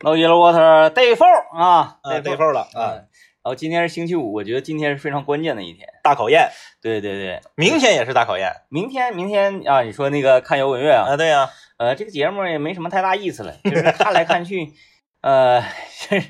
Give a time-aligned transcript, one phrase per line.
[0.00, 0.90] No yellow water.
[0.90, 2.92] Day four 啊啊，对缝了啊，啊。
[3.42, 5.88] 然后今天是星期五，我觉得今天是非常关键的一天。
[6.02, 6.50] 大考验，
[6.82, 8.52] 对对对，明天也是大考验。
[8.68, 11.48] 明天明天啊，你说那个看摇滚乐啊，啊，对呀，
[11.78, 14.72] 呃，这个节目也没什么太大意思了，就是看来看去，
[15.22, 16.22] 呃，是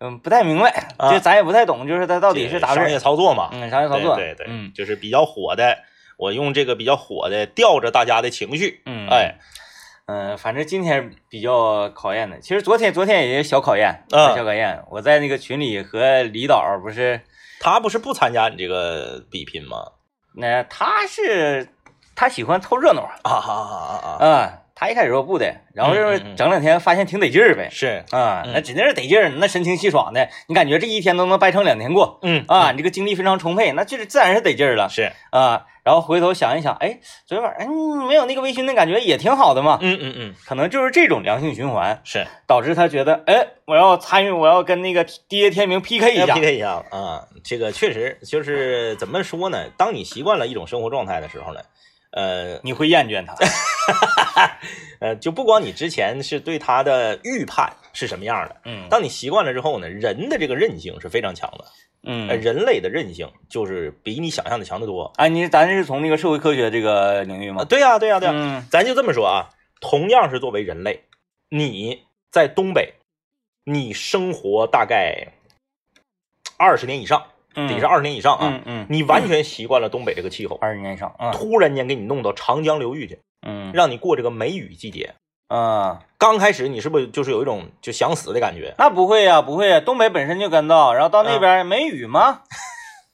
[0.00, 2.98] 嗯不太明白，啊就咱也不太懂，就是它到底是咋回商业？
[2.98, 4.72] 操作嘛，嗯，商业操作，对对对，嗯。
[4.74, 5.78] 就是比较火的，
[6.18, 9.36] 我用这个比较火的吊着大家的情绪，嗯，哎，
[10.06, 17.20] 嗯、反正今天比较考验的，其实昨天昨天也是小考验，嗯小考验，我在那个群里和李导不是，
[17.58, 19.78] 他不是不参加你这个比拼吗？
[20.32, 21.68] 那、他是
[22.14, 27.68] 他喜欢凑热闹，啊啊啊啊啊，啊、他一开始说不的，然后就是嗯嗯嗯整两天发现挺得劲儿呗。
[27.72, 35.66] 是，啊，嗯那指定是得劲儿，那神清气爽的，你感觉这一天都能掰成两天过嗯啊，你这个精力非常充沛，那就是自然是得劲儿了是，啊。
[35.86, 49.70] 然后回头想一想，哎，昨天晚上嗯没有那个微醺的感觉也挺好的嘛，嗯嗯嗯，可能就是这种良性循环是，导致他觉得，哎，我要参与，我要跟那个第一天明 PK 一下，PK 一下啊，这个确实就是怎么说呢？
[49.76, 51.60] 当你习惯了一种生活状态的时候呢，
[52.10, 53.36] 呃 你会厌倦他。
[54.98, 61.64] 呃，就不光你之前是对他的预判是什么样的，嗯当你习惯了之后呢，人的这个韧性是非常强的，
[62.02, 67.54] 呃，嗯，人类的韧性就是比你想象的强得多哎，你咱是从那个社会科学这个领域啊！
[67.54, 67.64] 吗？
[67.64, 69.48] 对呀、对呀、对呀、嗯咱就这么说啊，
[69.80, 71.04] 同样是作为人类，
[71.48, 72.92] 你在东北，
[73.64, 75.32] 你生活大概
[76.58, 77.24] 二十年以上，
[77.54, 85.14] 嗯，得是二十年以上啊，嗯嗯，你完全习惯了东北这个气候，二十年以上，嗯突然间给你弄到长江流域去，嗯让你过这个梅雨季节。
[85.48, 85.98] 嗯。
[86.18, 88.74] 刚开始你是不是就是有一种就想死的感觉？
[88.78, 92.40] 那不会呀、不会呀、东北本身就干燥，然后到那边没雨吗？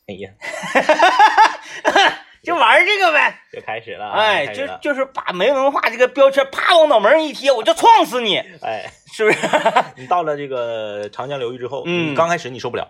[0.06, 0.30] 哎呀，
[2.42, 3.38] 就玩这个呗。
[3.53, 9.38] 就开始了啊，哎，就就是把没文化这个标签啪往脑门上一贴，我就撞死你，哎，是不是？
[9.97, 12.88] 你到了这个长江流域之后，嗯刚开始你受不了，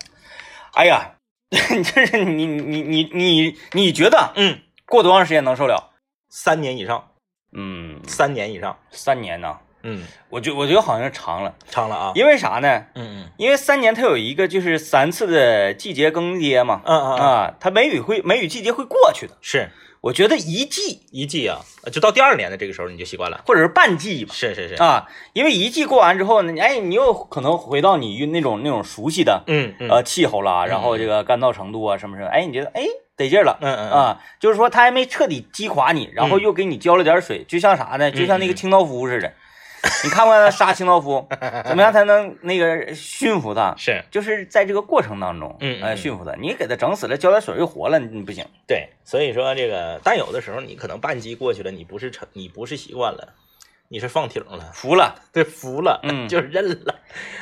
[0.75, 1.13] 哎呀，
[1.51, 5.91] 就是你你你你你觉得嗯，过多长时间能受了？
[6.31, 7.12] 三年以上，
[7.53, 9.57] 嗯，三年以上，三年呢？
[9.85, 12.85] 嗯，我觉我觉得好像长了，长了啊，因为啥呢？
[12.95, 13.29] 嗯嗯。
[13.37, 19.37] 因为三年它有一个就是三次的季节更迭嘛，嗯嗯嗯，啊，它梅雨会梅雨季节会过去的。
[19.41, 19.71] 是。
[20.01, 21.61] 我觉得一季一季啊，
[21.93, 29.89] 就到第二年的这个时候你就习惯了，或者是半季吧，是是是，啊，因为一季过完之后呢，哎，你又可能回到你那种那种熟悉的嗯嗯。
[29.89, 32.85] 呃气候啦，然后这个干燥程度啊什么什么，哎，你觉得哎
[33.17, 33.59] 得劲了。
[33.61, 38.11] 嗯嗯嗯，啊，就是说他还没彻底击垮你，然后又给你浇了点水，就像啥呢？
[38.11, 39.33] 就像那个清道夫似的。
[40.05, 41.27] 你看过杀清道夫
[41.67, 43.75] 怎么样才能那个驯服他？
[43.77, 46.33] 是就是在这个过程当中，呃，嗯驯服他。
[46.37, 48.47] 你给他整死了，浇点水又活了，你不行。
[48.69, 53.35] 对，所以说这个，但有的时候你可能半击过去了，你不是成，你不是习惯了，
[53.89, 56.95] 你是放挺了，服了，对，服了，嗯 就是认了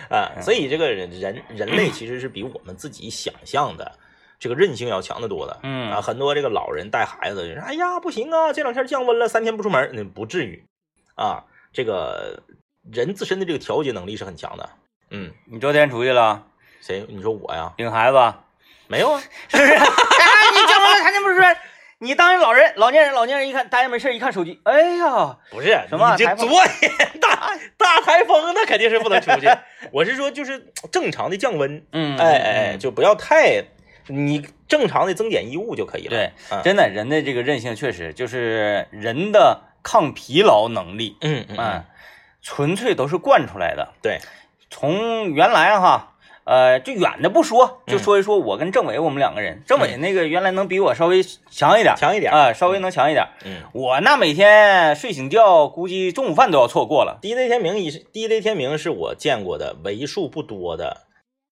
[0.09, 0.41] 啊。
[0.41, 3.93] 所以这个人人人类其实是比我们自己想象的
[4.41, 5.61] 这个韧性要强得多的。
[5.63, 10.65] 嗯啊，很多这个老人带孩子，哎呀不行啊，这两天降温了，三天不出门，那不至于
[11.15, 11.45] 啊。
[11.73, 12.43] 这个
[12.91, 14.69] 人自身的这个调节能力是很强的。
[15.11, 16.47] 嗯，你昨天出去了，
[16.81, 17.05] 谁？
[17.09, 17.73] 你说我呀？
[17.77, 18.35] 领孩子，
[18.89, 19.21] 没有啊。
[19.49, 19.73] 是不是？
[19.79, 21.47] 啊，你降温了，他那不是说
[21.99, 26.91] 你当人老人老年人老年人一看待着没事儿一看手机，哎呀，不是什么你这昨天
[27.21, 29.49] 大大台风，那肯定是不能出去。
[29.93, 33.63] 我是说，就是正常的降温，嗯，哎哎就不要太，
[34.11, 36.11] 你正常的增减衣物就可以了。
[36.11, 41.85] 对，嗯真的人的这个韧性确实就是人的抗疲劳能力，嗯嗯嗯，
[42.43, 43.89] 纯粹都是惯出来的。
[44.03, 44.19] 对，
[44.71, 49.63] 从原来哈，呃，就远的不说，就嗯说一说我跟政委我们两个人。
[49.67, 53.27] 政委那个原来能比我稍微强一点，强一点啊，稍微能强一点。
[53.45, 53.63] 嗯。
[53.73, 57.19] 我那每天睡醒觉，估计中午饭都要错过了。
[57.23, 61.03] DJ 天明也是 DJ 天明是我见过的为数不多的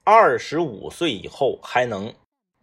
[0.04, 2.12] 二十五岁以后还能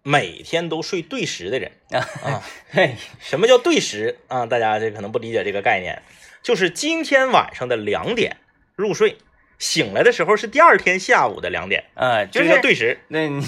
[0.07, 2.43] 每天都睡对时的人啊。
[2.69, 4.45] 嘿，什么叫对时啊？
[4.45, 6.03] 大家这可能不理解这个概念，
[6.43, 8.37] 就是今天晚上的两点
[8.75, 9.17] 入睡，
[9.57, 13.43] 醒来的时候是第二天下午的两点，呃，就这是叫对时，那你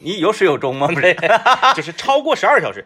[0.00, 0.88] 你有始有终吗？
[0.88, 1.16] 不是，
[1.76, 2.84] 就是超过十二小时。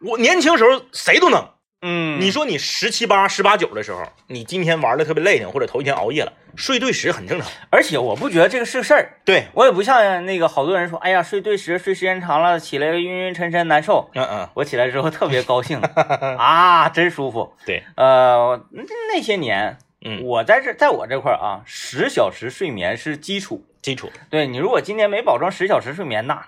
[0.00, 1.46] 我年轻时候谁都能，
[1.82, 7.50] 嗯，你说你十七八、十八九的时候，你今天玩的特别累挺，或者头一天熬夜了，睡对时很正常。
[7.70, 14.08] 而且我不觉得这个是个事儿，对，我也不像那个好多人说，哎呀，睡对时睡时间长了，起来晕晕沉沉难受。
[14.14, 15.80] 嗯嗯，我起来之后特别高兴
[16.38, 17.52] 啊，真舒服。
[17.66, 18.82] 对，呃，那
[19.12, 23.64] 那些年，嗯，我在这，在我这块儿啊，十小时睡眠是基础。
[23.82, 24.08] 基础。
[24.30, 26.46] 对你如果今天没保证十小时睡眠，那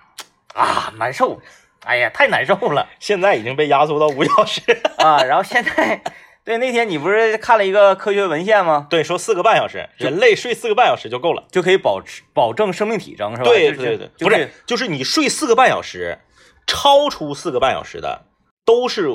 [0.55, 1.41] 啊难受，
[1.85, 4.61] 哎呀太难受了现在已经被压缩到五小时。
[4.99, 5.23] 啊。
[5.23, 6.03] 然后现在
[6.45, 8.87] 对，那天你不是看了一个科学文献吗？
[8.91, 11.45] 对，说四个半小时，人类睡四个半小时就够了。
[11.51, 13.45] 就可以保持保证生命体征，是吧？
[13.45, 16.19] 对对对，不是，就是你睡四个半小时，
[16.67, 18.27] 超出四个半小时的
[18.67, 19.09] 都是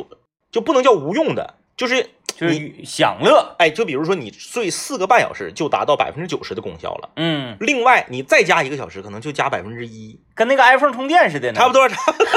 [0.51, 12.27] 就不能叫无用的，就是就是享乐，哎，就比如说你睡四个半小时就达到百分之九十的功效了，嗯，另外你再加一个小时，可能就加百分之一，跟那个 iPhone 充电似的呢，差不多，差不多，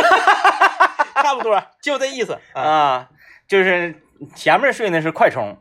[1.22, 2.62] 差不多，就这意思啊。
[2.62, 3.08] 啊，
[3.46, 4.02] 就是
[4.34, 5.56] 前面睡那是快充，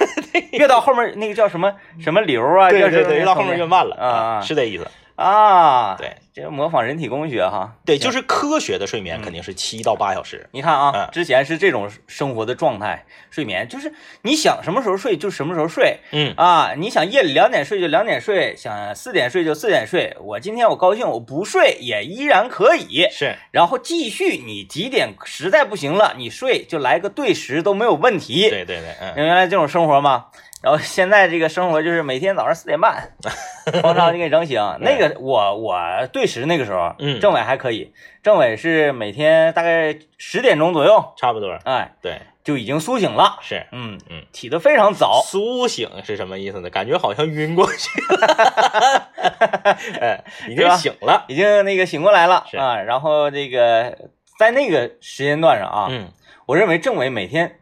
[0.52, 4.90] 越到后面那个叫什么什么流啊，越到后面越慢了啊是这意思。
[5.22, 10.48] 啊，对，这模仿人体工学哈，对，就是科学的睡眠肯定是七到八小时。
[10.50, 13.92] 你看啊嗯，之前是这种生活的状态，睡眠就是
[14.22, 20.16] 你想什么时候睡就什么时候睡嗯啊，你想夜里两点睡就两点睡，想四点睡就四点睡。
[20.20, 23.06] 我今天我高兴，我不睡也依然可以。
[23.12, 28.50] 是，然后继续，你几点实在不行了，你睡就来个对时都没有问题。
[28.50, 30.26] 对对对，嗯，原来这种生活嘛，
[30.62, 33.12] 然后现在这个生活就是每天早上四点半，
[33.82, 34.60] 方超就给你整醒。
[34.80, 35.76] 那个我我
[36.12, 37.92] 对时那个时候，嗯政委还可以，
[38.22, 41.58] 政委是每天大概十点钟左右，差不多。
[41.64, 43.38] 哎，对，就已经苏醒了。
[43.42, 43.66] 是。
[43.72, 45.20] 嗯嗯，起得非常早。
[45.24, 46.70] 苏醒是什么意思呢？
[46.70, 49.08] 感觉好像晕过去了，
[50.00, 51.24] 哎，已经醒了。
[51.26, 53.98] 已经那个醒过来了是啊，然后这个
[54.38, 56.08] 在那个时间段上啊，嗯
[56.46, 57.58] 我认为政委每天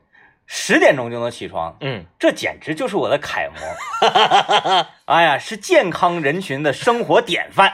[0.52, 4.06] 十点钟就能起床，嗯，这简直就是我的楷模。
[5.05, 7.73] 哎呀，是健康人群的生活典范。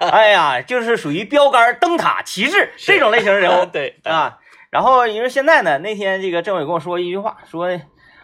[0.00, 4.38] 哎呀，就是属于标杆、灯塔、旗帜这种类型的人物 对，啊。
[4.70, 7.78] 然后因为现在呢，那天这个政委跟我说一句话，说：“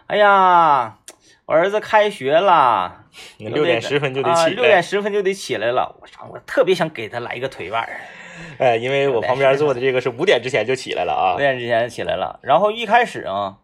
[0.08, 0.96] 哎呀，
[1.44, 3.04] 我儿子开学了，
[3.36, 8.00] 你六点十分就得啊，起六点来，十分就得起来了。”我操，我特别想给他来一个腿腕儿。
[8.58, 11.38] 哎，因为我旁边坐的这个是五点之前就起来了啊五。
[11.38, 13.56] 点之前起来了，然后一开始啊，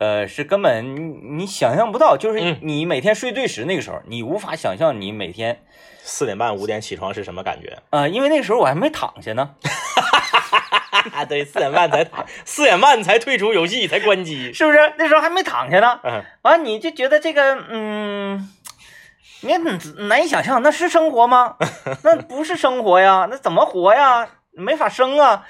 [0.00, 1.00] 呃，是根本你
[1.42, 5.62] 你想象不到，就是嗯你每天睡对时那个时候，你无法想象你每天，
[6.02, 7.76] 四点半五点起床是什么感觉？
[7.90, 9.50] 呃，因为那个时候我还没躺下呢，
[11.12, 14.54] 啊，对，四点半才躺四点半才退出游戏才关机。
[14.54, 14.78] 是不是？
[14.96, 18.48] 那时候还没躺下呢，嗯，完、你就觉得这个，嗯，
[19.42, 19.52] 你
[20.08, 21.56] 难以想象，那是生活吗？
[22.04, 24.26] 那不是生活呀，那怎么活呀？
[24.52, 25.44] 没法生啊。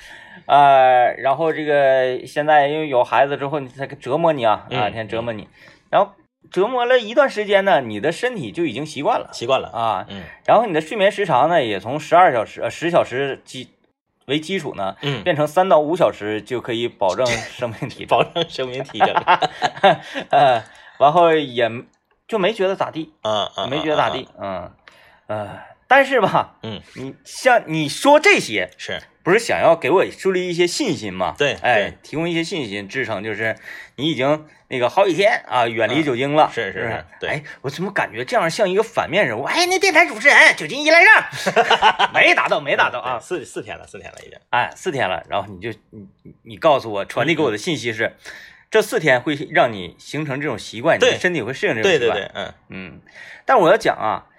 [0.46, 5.48] 呃，然后这个现在因为有孩子之后，他折磨你啊，啊，嗯天折磨你，
[5.90, 6.12] 然后
[6.50, 9.68] 折磨了一段时间呢，你的身体就已经习惯了习惯了。
[9.68, 13.68] 啊，嗯然后你的睡眠时长呢，也从十二小时呃十小时基
[14.26, 19.08] 为基础呢，嗯，变成三到五小时就可以保证 生命体征，保证生命体征。
[20.30, 20.62] 呃，
[20.98, 21.70] 然后也
[22.26, 24.70] 就没觉得咋地，嗯嗯，没觉得咋地，嗯
[25.26, 31.34] 呃，但是吧，嗯，你像你说这些，是不是想要给我树立一些信心嘛？
[31.36, 33.56] 对哎，提供一些信心支撑，就是
[33.96, 39.42] 你已经那个好几天啊远离酒精了，嗯是是是对哎，我怎么感觉这样像一个反面人物？
[39.42, 41.54] 哎，那电台主持人酒精依赖症，
[42.14, 43.22] 没达到，没达到啊对！
[43.22, 44.38] 四四天了，四天了已经。
[44.50, 48.14] 哎，四天了，然后你就你你你告诉我，传递给我的信息是，
[48.70, 52.16] 这四天会让你形成这种习惯，你的对身体会适应这种习惯。
[52.16, 53.00] 对对对，嗯嗯，
[53.44, 54.29] 但我要讲啊，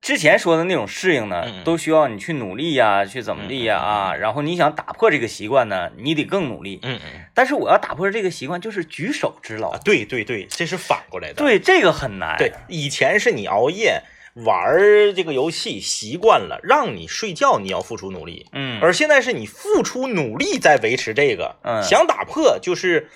[0.00, 6.80] 之前说的那种适应呢，嗯都需要你去努力呀，去怎么地呀啊，然后你想打破这个习惯呢，你得更努力。
[6.82, 11.34] 嗯嗯但是我要打破这个习惯，就是举手之劳啊，，对对对，这是反过来的。
[11.34, 12.36] 对这个很难。
[12.38, 14.02] 对，以前是你熬夜
[14.46, 14.78] 玩
[15.14, 23.10] 这个游戏习惯了，让你睡觉你要付出努力，嗯，而现在是你付出努力在维持这个，嗯想打破就是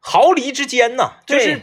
[0.00, 1.60] 毫厘之间呐，就是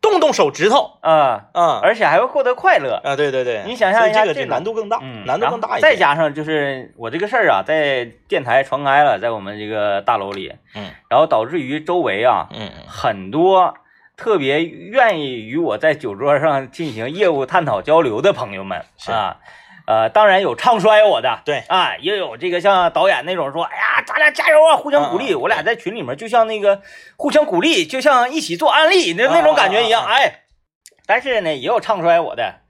[0.00, 0.98] 动动手指头。
[1.02, 1.80] 啊，啊。
[1.82, 3.00] 而且还会获得快乐。
[3.04, 5.82] 啊，对对对，你想象一下这个难度更大，嗯，难度更大一点。
[5.82, 10.90] 再加上就是我这个事儿啊，在电台传开了，在我们这个大楼里，嗯。
[11.08, 12.68] 然后导致于周围啊，嗯。
[12.68, 13.74] 嗯很多
[14.16, 19.38] 特别愿意与我在酒桌上进行业务探讨交流的朋友们啊，
[19.90, 21.64] 呃，当然有唱衰我的，对。
[21.66, 25.34] 啊，也有这个像导演那种说，哎呀，咱俩加油啊，互相鼓励。
[25.34, 26.80] 我俩在群里面就像那个
[27.16, 30.44] 互相鼓励，就像一起做案例的那种感觉一样，哎。
[31.06, 32.60] 但是呢，也有唱衰我的。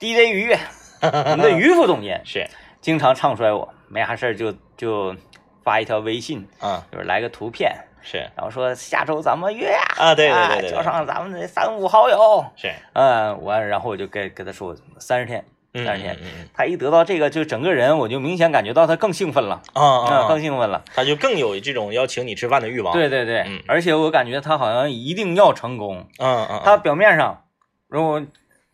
[0.00, 0.56] DJ 于，
[1.02, 2.48] 我们的于副总监 是。
[2.80, 5.14] 经常唱衰我，没啥事儿就就
[5.62, 6.86] 发一条微信，啊。
[6.90, 7.70] 就是来个图片，
[8.00, 8.16] 是。
[8.34, 15.52] 然后说下周咱们约呀、啊对对对叫上咱们的三五好友，是，嗯，我然后我就跟跟他说三十天，嗯
[15.84, 16.16] 三十天，
[16.54, 23.62] 他一得到这个，就整个人我就明显感觉到他更兴奋了，嗯啊啊，更兴奋了，他就更有这种要请你吃饭的欲望。，对对对，嗯。
[23.66, 27.44] 而且我感觉他好像一定要成功，嗯嗯，他表面上，
[27.88, 28.22] 如果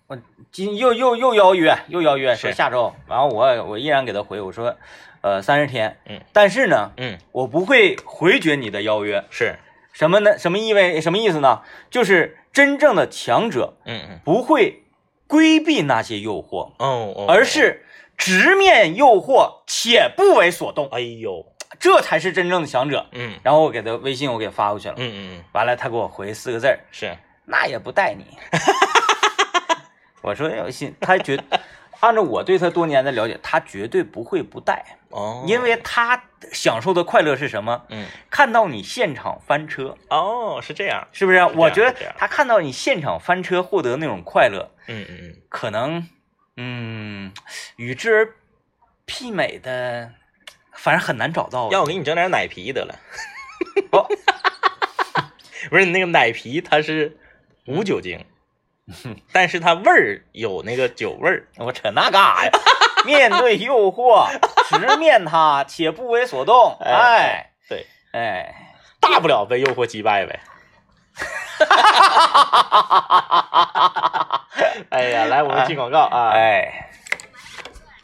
[0.06, 0.18] 我
[0.50, 4.76] 今又又又邀约，又邀约说是下周，然后我我依然给他回我说，
[5.22, 7.18] 呃三十天，嗯，但是呢，嗯。
[7.32, 9.56] 我不会回绝你的邀约，是。
[9.92, 10.38] 什么呢？
[10.38, 11.00] 什么意味？
[11.02, 11.60] 什么意思呢？
[11.90, 14.81] 就是真正的强者嗯嗯，不会
[15.32, 17.86] 规避那些诱惑，哦哦，而是
[18.18, 21.46] 直面诱惑且不为所动，哎呦，
[21.80, 23.06] 这才是真正的强者。
[23.12, 23.40] 嗯。
[23.42, 28.26] 然后我给他微信，我给发过去了，嗯嗯嗯，完了他给我回四个字儿，是，那也不带你。
[30.20, 31.42] 我说要信，他绝
[32.02, 37.84] 按照我对他多年的了解，他绝对不会不带，哦，因为他享受的快乐是什么？
[37.90, 41.38] 嗯，看到你现场翻车，哦，是这样，是不是？
[41.38, 46.08] 样我觉得他看到你现场翻车获得那种快乐，嗯嗯嗯，可能
[46.56, 47.32] 嗯
[47.76, 48.34] 与之而
[49.06, 50.10] 媲美的，
[50.72, 51.70] 反正很难找到。
[51.70, 52.98] 要我给你整点奶皮得了。
[53.92, 54.08] 哦
[55.70, 57.16] 不是那个奶皮，它是
[57.66, 58.26] 无酒精，
[59.32, 61.46] 但是它味儿有那个酒味儿。
[61.56, 62.50] 我扯那干啥呀？
[63.04, 64.28] 面对诱惑，
[64.70, 66.76] 直面它，且不为所动。
[66.80, 70.40] 哎哎对，哎，大不了被诱惑击败呗。
[74.90, 76.30] 哎呀，来，我们进广告啊！
[76.34, 76.90] 哎，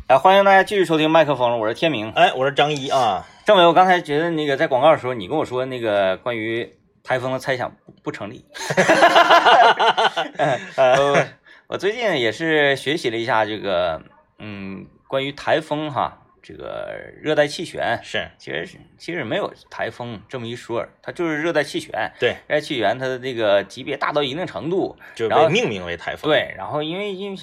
[0.09, 2.11] 哎，欢迎大家继续收听麦克风，我是天明。
[2.13, 3.25] 哎，我是张一啊。
[3.45, 6.71] 政委，我刚才觉得那个在广告的时候，你跟我说那个关于
[7.09, 8.45] 台风的猜想不不成立。
[10.77, 11.27] 呃，
[11.67, 14.03] 我最近也是学习了一下这个，
[14.39, 22.13] 嗯，关于台风哈，这个热带气旋，是其实是其实没有台风这么一说，它就是热带气旋。
[22.21, 27.39] 对，热带气旋它的这个级别大到一定程度，就是然后被命名为台风。，对，然后因为因为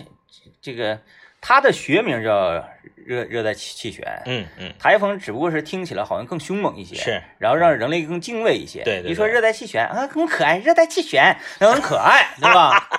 [0.62, 1.00] 这个
[1.48, 2.54] 它的学名叫
[3.06, 8.84] 热热带气气旋，嗯嗯，台风只不过是听起来好像更凶猛一些，是，然后让人类更敬畏一些。
[8.84, 9.12] 对对对。
[9.12, 12.90] 一说热带气旋啊，很可爱，热带气旋，那很可爱， 对吧？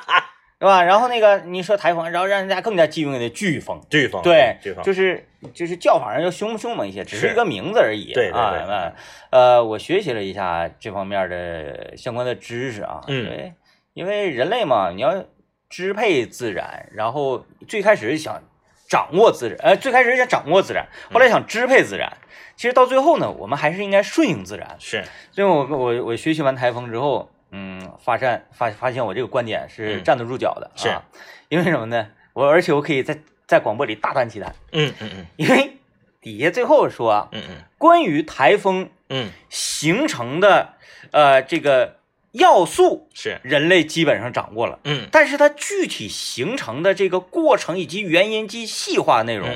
[0.60, 0.84] 对吧？
[0.84, 8.12] 然后那个你说台风，然后让人家更加敬畏的飓风，飓风，对，飓风，就是就是叫法上要凶凶猛一些，只是是一个名字而已。
[8.12, 8.92] 对对对啊，
[9.32, 13.24] 呃呃，我学习了一下这方面的相关的知识啊，嗯。
[13.24, 13.52] 因为
[13.94, 15.24] 因为人类嘛，你要
[15.68, 18.42] 支配自然，然后最开始想
[18.88, 22.16] 掌握自然，呃，最开始想掌握自然，后来想支配自然，
[22.56, 24.76] 其实到最后呢，我们还是应该顺应自然。
[24.78, 30.04] 是，所以我我我学习完台风之后，嗯，发现发发现我这个观点是嗯。
[30.04, 30.88] 站得住脚的，是。
[30.88, 31.02] 啊，
[31.48, 32.08] 因为什么呢？
[32.32, 35.26] 我而且我可以在在广播里大胆其谈，嗯嗯嗯。
[35.36, 35.78] 因为
[36.20, 37.56] 底下最后说啊，嗯嗯。
[37.78, 40.74] 关于台风嗯，形成的
[41.12, 41.96] 呃这个
[42.32, 45.08] 要素，是，人类基本上掌握了，嗯。
[45.10, 49.48] 但是它具体形成的这个过程以及原因及细化内容，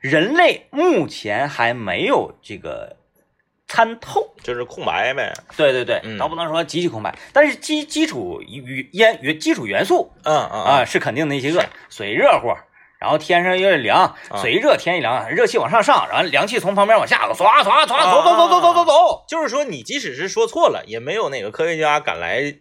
[0.00, 2.96] 人类目前还没有这个
[3.66, 4.34] 参透。
[4.42, 5.32] 就是空白呗。
[5.56, 6.18] 对对对，嗯。
[6.18, 12.48] 倒不能说极其空白，但是基基础与烟与基础元素嗯嗯啊是肯定的一些个，水热乎，
[13.02, 14.40] 然后天上有点凉，啊。
[14.40, 22.54] 水热天一凉，热气往上上，然后凉气从旁边往下，唰唰唰走走走走走走走，就是说你即使是说错了，也没有哪个科学家敢来，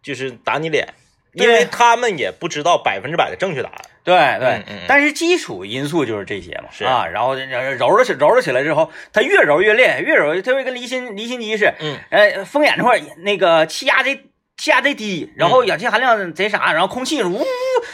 [0.00, 0.94] 就是打你脸，
[1.32, 3.76] 因为他们也不知道百分之百的正确答案。
[4.04, 4.64] 对对。
[4.88, 6.84] 但是基础因素就是这些嘛，是。
[6.84, 14.20] 啊，然后揉了起揉了起来之后，它越揉越厉害，越揉它会跟离心离心机似的，嗯，呃，风眼这块那个气压贼
[14.56, 17.44] 气压贼低，然后氧气含量贼啥，然后空气呜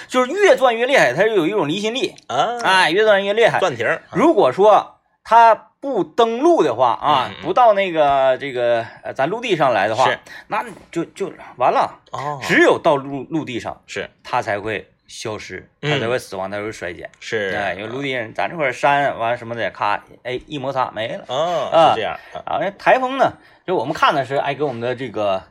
[0.09, 3.61] 就是越转越厉害，它就有一种离心力，啊，哎，越转越厉害。
[3.61, 3.87] 转停。
[4.11, 12.01] 如果说它不登陆的话啊不到那个这个呃咱陆地上来的话是，那就就完了。
[12.11, 17.09] 哦，只有到陆陆地上，是它才会消失，嗯它才会死亡，它才会衰减。
[17.21, 21.25] 是，哎，因为陆地上咱这块山完了什么的，咔，哎，一摩擦没了。
[21.29, 22.19] 哦，啊是这样。
[22.33, 23.35] 啊啊，那台风呢，
[23.67, 25.43] 就我们看的是，哎，给我们的这个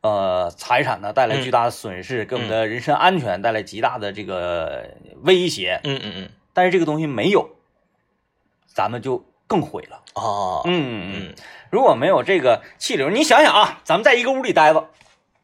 [0.00, 5.80] 呃财产呢带来巨大的损失，给我们的人身安全带来极大的这个威胁。
[5.84, 6.30] 嗯嗯嗯。
[6.52, 7.50] 但是这个东西没有，
[8.66, 10.02] 咱们就更毁了。
[10.14, 11.34] 啊，嗯嗯
[11.70, 14.88] 如果没有这个气流，你想想啊，咱们在一个屋里待着，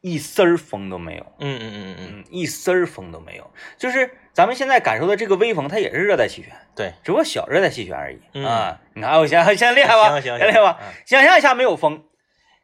[0.00, 3.49] 一丝儿风都没有，嗯嗯嗯嗯嗯，嗯，一丝儿风都没有。
[3.76, 8.80] 就是咱们现在感受的这个微风，它也是热带气旋，对，只不过小热带气旋而已、嗯啊。
[8.94, 10.20] 你看，我现在现在厉害吧？
[10.20, 10.78] 行行厉害吧？
[11.06, 12.02] 想象一下，没有风，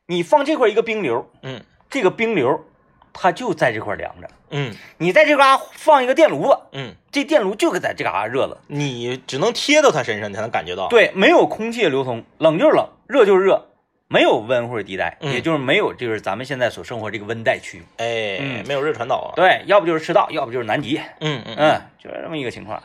[0.06, 2.64] 你放这块一个冰流，嗯这个冰流
[3.12, 4.28] 它就在这块凉着。
[4.52, 8.60] 嗯你在这嘎放一个电炉子，嗯，这电炉就在这嘎热了。
[8.68, 13.68] 你只能贴到它身上，你才能感觉到。，对，没有空气的流通，冷就是冷，热就是热，
[14.08, 17.82] 没有温或者地带，嗯也就是没有就是咱们现在所生活这个温带区。
[17.98, 21.00] 哎，嗯没有热传导啊。，对，要不就是赤道，要不就是南极。
[21.20, 22.82] 嗯嗯嗯，就是这么一个情况。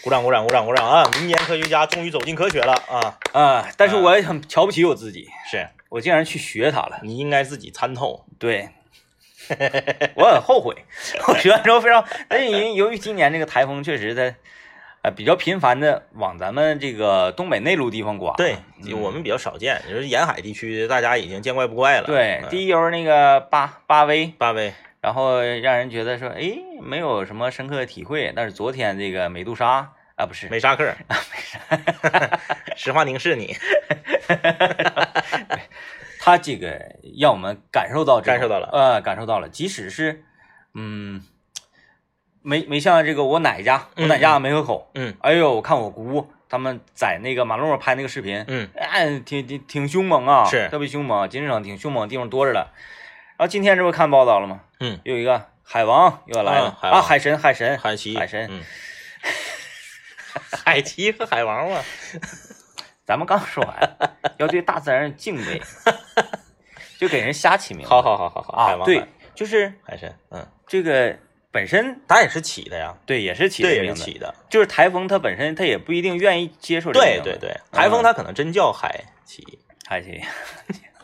[0.00, 1.10] 鼓掌鼓掌鼓掌鼓掌啊！
[1.18, 3.18] 民间科学家终于走进科学了啊！
[3.32, 7.00] 啊，但是我也很瞧不起我自己，是我竟然去学它了。
[7.02, 8.24] 你应该自己参透。
[8.38, 8.68] 对，
[10.14, 10.74] 我很后悔。
[11.26, 14.34] 我学完之后非常，但是因由于今年这个台风确实在，
[15.02, 18.34] 呃比较频繁的往咱们这个东北内陆地方刮。
[18.36, 19.80] 对，嗯我们比较少见。
[19.88, 22.06] 就是沿海地区，大家已经见怪不怪了。
[22.06, 28.32] 对，嗯第一游那个八八威八威，然后让人觉得说，哎，没有什么深刻的体会。
[28.36, 30.92] 但是昨天这个美杜莎啊，不是没啥课，
[32.78, 33.56] 实话凝视你，
[36.20, 40.22] 他这个让我们感受到感受到了呃，感受到了，即使是
[40.74, 41.22] 嗯，
[42.42, 45.16] 没没像这个我奶家，我奶家梅河口，嗯。
[45.20, 50.68] 哎呦，我看我姑他们在那个马路上拍那个视频，嗯，哎，挺挺挺凶猛啊，是。
[50.68, 52.72] 特别凶猛，金省挺凶猛的地方多着了。
[53.36, 54.60] 然后今天这不看报道了吗？
[54.78, 57.00] 嗯，又有一个海王又要来了啊海王。
[57.00, 58.48] 啊，海神，海神，海奇，海神。
[58.50, 58.62] 嗯，
[60.64, 61.80] 海奇和海王嘛，
[63.08, 63.96] 咱们刚说完
[64.36, 65.62] 要对大自然敬畏，
[67.00, 67.88] 就给人瞎起名字。
[67.88, 69.02] 好好好好好，海啊，对，
[69.34, 71.16] 就是海神，嗯，这个
[71.50, 80.22] 本身它也是起的呀，对也是起的，也是起的，就是台风它本身它也不一定愿意接受这个对对对，台风嗯它可能真叫海起，海起，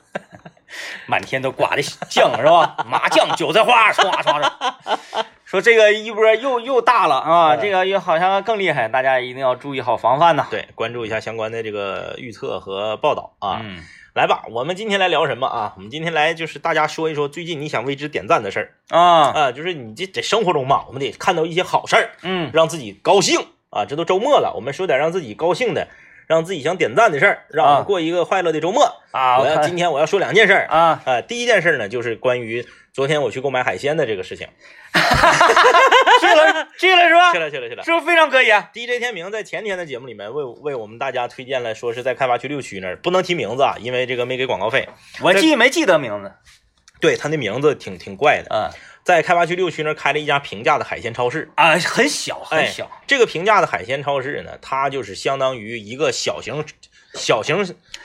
[1.08, 1.80] 满天都刮的
[2.11, 2.84] 酱是吧？
[2.87, 5.25] 麻酱、韭菜花，唰唰唰。
[5.54, 10.49] 说这个一波又又大了啊，嗯这个又好像更厉害，大家一定要注意好防范呐。
[10.50, 13.61] 对，关注一下相关的这个预测和报道啊。
[13.62, 13.78] 嗯，
[14.14, 15.75] 来吧，我们今天来聊什么啊？
[15.76, 23.38] 我们今天来就是大家说一说最近你想为之点赞的事儿啊，啊，就是你这在生活中嘛，我们得看到一些好事儿，嗯让自己高兴
[23.70, 23.84] 啊。
[23.84, 25.87] 这都周末了，我们说点让自己高兴的，
[26.26, 28.84] 让自己想点赞的事儿，让我啊们过一个快乐的周末。
[29.12, 31.20] 啊，我要今天我要说两件事儿啊，啊。
[31.20, 34.48] 第一件事呢，就是关于昨天我去购买海鲜的这个事情。
[36.20, 37.32] 去了去了是吧？
[37.32, 37.84] 去了去了去了。
[37.84, 44.88] 是不是非常可以啊？DJ 天明在前天的节目里面为为我们大家推荐了，说是在开发区六区那儿，不能提名字啊，因为这个没给广告费。
[45.20, 46.32] 我记没记得名字？
[47.00, 48.70] 对，他那名字挺挺怪的，啊
[49.04, 51.50] 在开发区六区那儿开了一家平价的海鲜超市。
[51.54, 56.64] 啊，很小很哎小，这个平价的海鲜超市呢，它就是相当于一个小型
[57.12, 57.64] 小型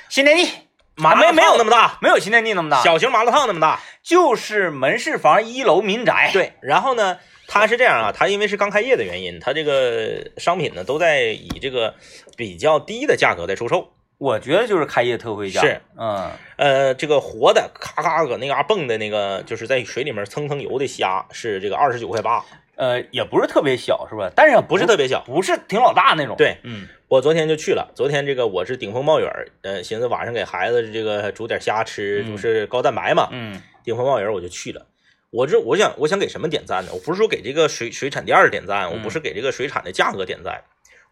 [0.10, 0.48] 新天地
[0.96, 3.80] 麻辣没没有那么大，没有新天地那么大，小型麻辣烫那么大。
[4.04, 6.32] 就是门市房一楼民宅。
[6.34, 11.96] 对，然后呢，它是这样啊，它因为是刚开业的原因，它这个商品呢都在以这个
[12.36, 13.94] 比较低的价格在出售。
[14.20, 15.62] 我觉得就是开业特惠价。
[15.62, 22.44] 是，嗯呃，这个活的咔咔搁那嘎蹦的那个，就是在水里面蹭蹭游的虾是这个二十九块八，
[22.76, 24.30] 呃，也不是特别小，是吧？
[24.36, 25.24] 但是不是特别小。
[25.26, 26.36] 不是挺老大那种。
[26.38, 33.30] 对嗯我昨天就去了，昨天这个我是顶风冒雨儿，呃，寻思晚上给孩子这个煮点虾吃，嗯就是高蛋白嘛。
[33.32, 34.86] 嗯顶风冒雨儿我就去了。
[35.32, 36.92] 我这我想我想给什么点赞呢？
[36.94, 40.62] 我不是说给这个水水产店儿点赞，我不是给这个水产的价格点赞，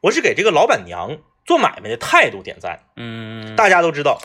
[0.01, 2.83] 我是给这个老板娘做买卖的态度点赞。
[2.95, 4.19] 嗯，大家都知道，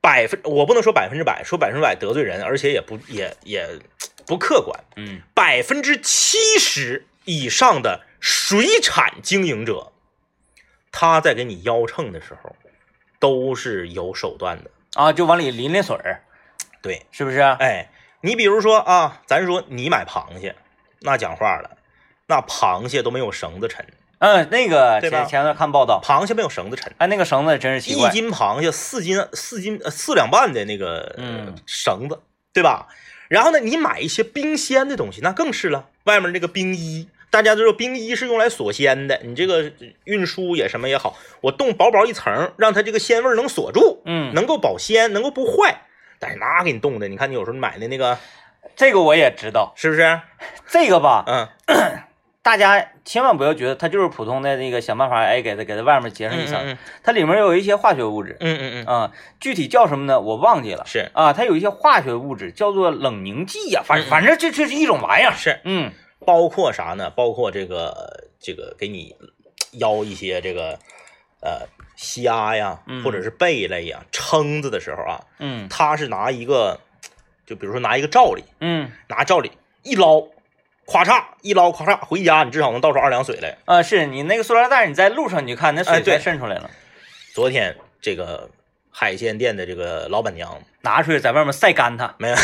[0.00, 3.66] 百分我不能说百分之百，说百分之百得罪人，而且也不也也
[4.26, 4.84] 不客观。
[4.96, 9.92] 嗯百分之七十以上的水产经营者，
[10.92, 12.54] 他在给你腰秤的时候，
[13.18, 14.70] 都是有手段的。
[14.94, 16.24] 啊，就往里淋淋水儿，
[16.80, 17.40] 对，是不是？
[17.40, 17.90] 哎，
[18.22, 20.56] 你比如说啊，咱说你买螃蟹，
[21.00, 21.76] 那讲话了，
[22.26, 23.86] 那螃蟹都没有绳子沉，
[24.18, 26.92] 嗯，那个前前段看报道，螃蟹没有绳子沉。
[26.98, 28.08] 哎，那个绳子真是奇怪。
[28.08, 32.20] 一斤螃蟹四斤四斤呃四两半的那个绳子，
[32.52, 32.88] 对吧？
[33.28, 35.86] 然后呢，你买一些冰鲜的东西，那更是了。
[36.04, 39.72] 外面那个冰衣，大家都知道冰衣是用来锁鲜的，你这个
[40.04, 45.82] 运输也什么也好，我冻薄薄一层，让它这个鲜味能锁住，嗯，能够保鲜，能够不坏。
[46.18, 48.16] 但是那给你冻的，你看你有时候买的那个
[48.76, 49.74] 这个我也知道。
[49.76, 50.20] 是不是？
[50.70, 51.48] 这个吧，嗯
[52.46, 60.20] 大家千万不要觉得它就是普通的那个想办法，哎，给它给它外面结上一层，嗯它里面有一些化学物质嗯嗯嗯，啊，具体叫什么呢？
[60.20, 60.84] 我忘记了。
[60.86, 61.10] 是。
[61.12, 64.08] 啊，它有一些化学物质叫做冷凝剂呀、反嗯嗯。
[64.08, 65.32] 反正这这是一种玩意儿。
[65.32, 65.90] 是，嗯。
[66.24, 67.10] 包括啥呢？
[67.10, 69.16] 包括这个这个给你
[69.72, 70.78] 邀一些这个
[71.40, 75.68] 呃虾呀嗯，或者是贝类呀，蛏子的时候啊，嗯。
[75.68, 76.78] 它是拿一个，
[77.44, 78.92] 就比如说拿一个罩里，嗯。
[79.08, 79.50] 拿罩里
[79.82, 80.22] 一捞，
[80.86, 83.58] 咵嚓一捞，咵嚓回家你至少能倒出二两水来。
[83.64, 86.70] 啊，是你那个塑料袋，你在路上你就看那水全渗出来了，
[87.34, 88.48] 昨天这个
[88.90, 92.36] 海鲜店的这个老板娘拿出来在外面晒干它没有，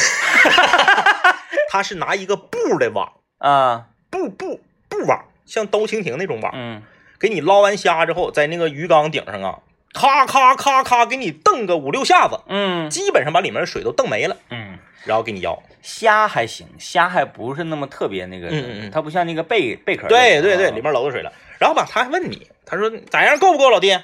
[1.70, 6.83] 她是拿一个布的网，啊，布布布网，像兜蜻蜓那种网，嗯。
[7.20, 9.61] 给你捞完虾之后，在那个鱼缸顶上啊，
[9.94, 12.90] 咔咔咔咔给你蹬个五六下子，嗯。
[12.90, 14.62] 基本上把里面的水都蹬没了，嗯，
[15.05, 15.61] 然后给你要。
[15.83, 21.33] 虾还行，虾还不是那么特别那个，嗯嗯嗯它不像那个贝贝壳，对对对，啊里面漏着水了。
[21.59, 23.98] 然后吧，他还问你，他说咋样够不够，老弟？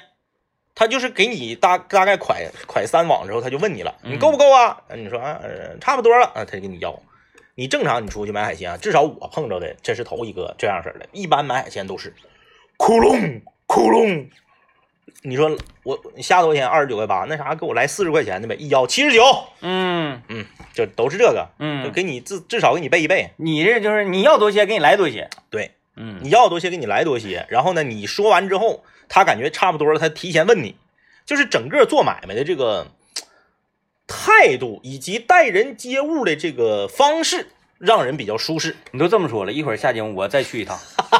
[0.75, 4.81] 他就是给你大大概蒯蒯三网之后，他就问你了，嗯你够不够啊？
[4.95, 6.97] 你说啊，呃差不多了啊，他就给你要。
[7.55, 12.13] 你正常你出去买海鲜啊，至少我碰着的这是头一个这样式的，一般买海鲜都是
[12.77, 14.29] 窟窿窟窿。
[15.21, 16.67] 你说我你下多少钱？
[16.67, 19.23] 二十九块八，那啥给我来四十块钱的呗，一腰七十九，
[19.61, 23.31] 嗯嗯，就都是这个，就嗯，给你至至少给你备一备。
[23.37, 25.29] 你这就是你要多些，给你来多些。
[25.49, 30.75] 对，嗯你要多些给你来多些，然后呢，你说完之后，他感觉差不多了，他提前问你，
[31.25, 32.87] 就是整个做买卖的这个
[34.07, 37.47] 态度以及待人接物的这个方式，
[37.79, 38.75] 让人比较舒适。
[38.91, 40.77] 你都这么说了，一会儿下节目我再去一趟，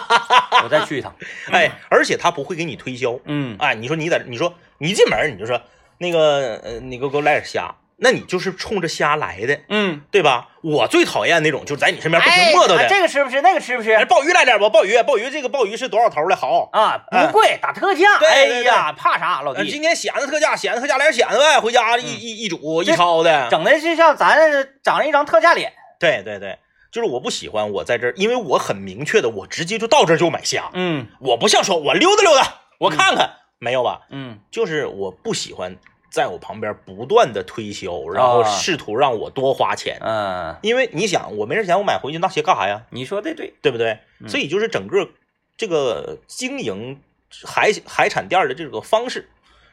[0.64, 1.16] 我再去一趟。
[1.52, 3.18] 哎，而且他不会给你推销。
[3.26, 5.62] 嗯哎，你说你在，你说你一进门你就说
[5.98, 10.48] 那个呃，你给我给我来点虾，那你就是冲着虾来的，嗯，对吧？
[10.62, 12.88] 我最讨厌那种就是在你身边不停哎，磨叨的。
[12.90, 13.42] 这个吃不吃？
[13.42, 13.94] 那个吃不吃？
[13.94, 14.70] 哎鲍鱼来点不？
[14.70, 16.36] 鲍鱼，鲍鱼，这个鲍鱼是多少头的？
[16.36, 18.20] 好，啊，哎不贵，打特价。
[18.20, 19.72] 对哎对呀，怕啥，老呃，弟？
[19.72, 23.48] 今天显子特价，显子特价来点显子呗，回家一一一煮一这焯的。
[23.50, 24.38] 整的就像咱
[24.84, 25.72] 长了一张特价脸。
[26.00, 26.58] 对对对，
[26.92, 34.08] 就是我不喜欢我在这儿，因为我很明确的，我直接就到这儿就买虾，嗯我不像说我溜达溜达，我看看，没有吧？
[34.10, 35.76] 嗯就是我不喜欢
[36.10, 40.00] 在我旁边不断的推销，然后啊试图让我多花钱。
[40.02, 42.84] 嗯，因为你想，我没事钱我买回去那鞋干啥呀？
[42.90, 43.54] 你说的对。
[43.62, 44.00] 对不对？
[44.20, 45.10] 嗯所以就是整个
[45.56, 47.02] 这个经营
[47.46, 49.30] 海海产店的这个方式，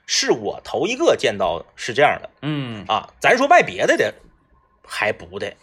[0.07, 3.09] 是我头一个见到是这样的嗯啊。
[3.19, 4.12] 咱说卖别的的
[4.85, 5.55] 还不的，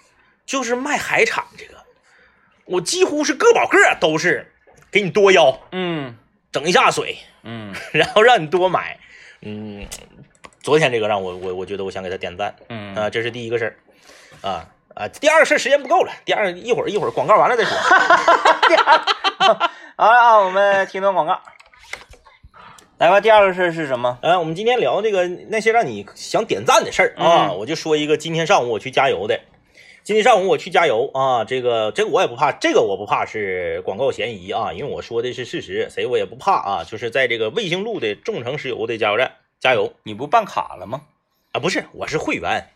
[0.46, 1.76] 就是卖海产这个，
[2.66, 4.52] 我几乎是个保个都是
[4.92, 6.18] 给你多要，嗯
[6.52, 9.00] 整一下水，嗯然后让你多买。
[9.42, 9.86] 嗯，
[10.62, 13.76] 昨天这个让我我我觉得我想给他点赞嗯啊，这是第一个事儿
[14.42, 15.08] 啊啊。
[15.08, 17.76] 第二个事儿时间不够了，第二一会儿一会儿广告完了再说。
[19.96, 21.42] 好了啊，我们听段广告。
[23.00, 24.18] 来吧，第二个事儿是什么？
[24.22, 29.42] 呃，我们今天聊这个那些让你想点赞的事儿啊，嗯我就说一个今天上午我去加油的。
[30.04, 36.84] 今天上午我去加油啊，这个这个我也不怕，这个我不怕是广告嫌疑啊，因为我说的是事实，谁我也不怕啊。
[36.84, 41.04] 就是在这个卫星路的众诚石油的加油站加油你不办卡了吗？
[41.54, 42.68] 啊，不是，我是会员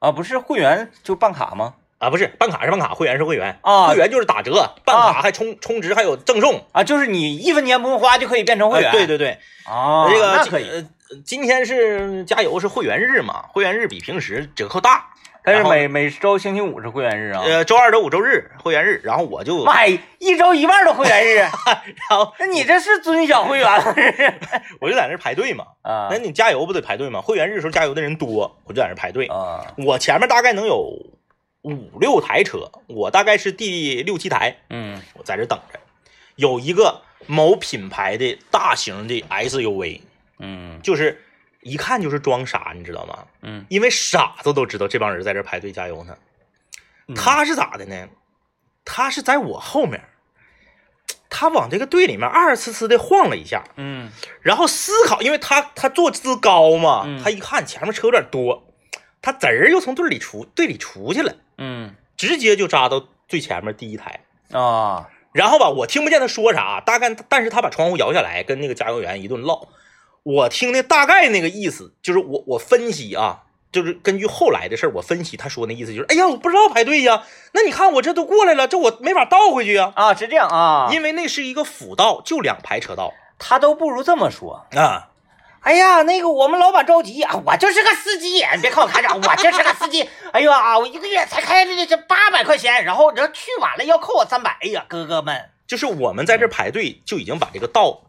[0.00, 1.76] 啊，不是会员就办卡吗？
[1.96, 6.66] 啊，不是办卡是办卡，会员是会员啊会员就是打折，办卡还充充值还有赠送。
[6.72, 8.90] 啊，就是你一分钱不用花就可以变成会员。
[8.90, 10.68] 哎对对对，啊，这个那可以。
[10.68, 10.86] 呃
[11.24, 15.08] 今天是加油是会员日嘛，会员日比平时折扣大。
[15.42, 17.42] 但是每每周星期五是会员日啊。
[17.44, 21.36] 呃，周二、周五、周日会员日，然后我就，妈呀，一周一万的会员日，
[22.10, 23.94] 然后那你这是尊享会员了？
[24.80, 25.64] 我就在那排队嘛。
[25.82, 27.20] 啊那你加油不得排队吗？
[27.20, 29.26] 会员日的时候加油的人多，我就在那排队。
[29.26, 30.76] 啊我前面大概能有
[31.62, 35.78] 五六台车，我大概是第六七台，嗯我在这等着。
[36.36, 40.00] 有一个某品牌的大型的 SUV，
[40.38, 41.22] 嗯就是
[41.62, 43.26] 一看就是装傻，你知道吗？
[43.42, 46.16] 嗯，因为傻子都知道这帮人在这排队加油呢。
[47.08, 48.08] 嗯他是咋的呢？
[48.84, 50.00] 他是在我后面，
[51.28, 54.10] 他往这个队里面二呲呲的晃了一下，嗯
[54.42, 58.72] 然后思考，因为他他坐姿高嘛，嗯他一看前面车有点多，
[59.20, 64.20] 他滋儿又从队里出队里出去了，嗯直接就扎到最前面第一台。
[64.52, 69.68] 啊然后吧，我听不见他说啥，大概但是他把窗户摇下来，跟那个加油员一顿唠。
[70.22, 84.66] 我听的大概那个意思，就是我我分析啊，就是根据后来的事儿，我分析他说那意思就是，哎呀，我不知道排队呀，那你看我这都过来了，这我没法倒回去呀，啊是这样啊，因为那是一个辅道，就两排车道他都不如这么说。
[84.72, 85.08] 啊。
[85.60, 90.08] 哎呀，那个我们老板着急啊，我就是个司机，你别看我开着，我就是个司机。
[90.32, 94.56] 哎呦啊，我一个月才开这这八百块钱，然后你要去晚了要扣我三百。
[94.62, 98.00] 哎呀，哥哥们就是我们在这排队就已经把这个道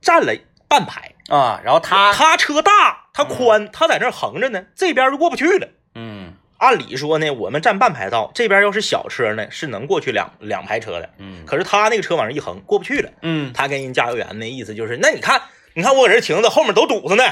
[0.00, 0.34] 占了
[0.66, 5.66] 半排，啊，然后他他车大，他宽，他在那儿横着呢，这边就过不去了。
[5.94, 11.10] 嗯按理说呢，我们占半排道，这边要是小车呢，是能过去两两排车的。
[11.18, 13.10] 嗯可是他那个车往上一横，过不去了。
[13.22, 15.40] 嗯他跟人加油员那意思就是，那你看，
[15.74, 17.24] 你看我搁这停着，后面都堵着呢，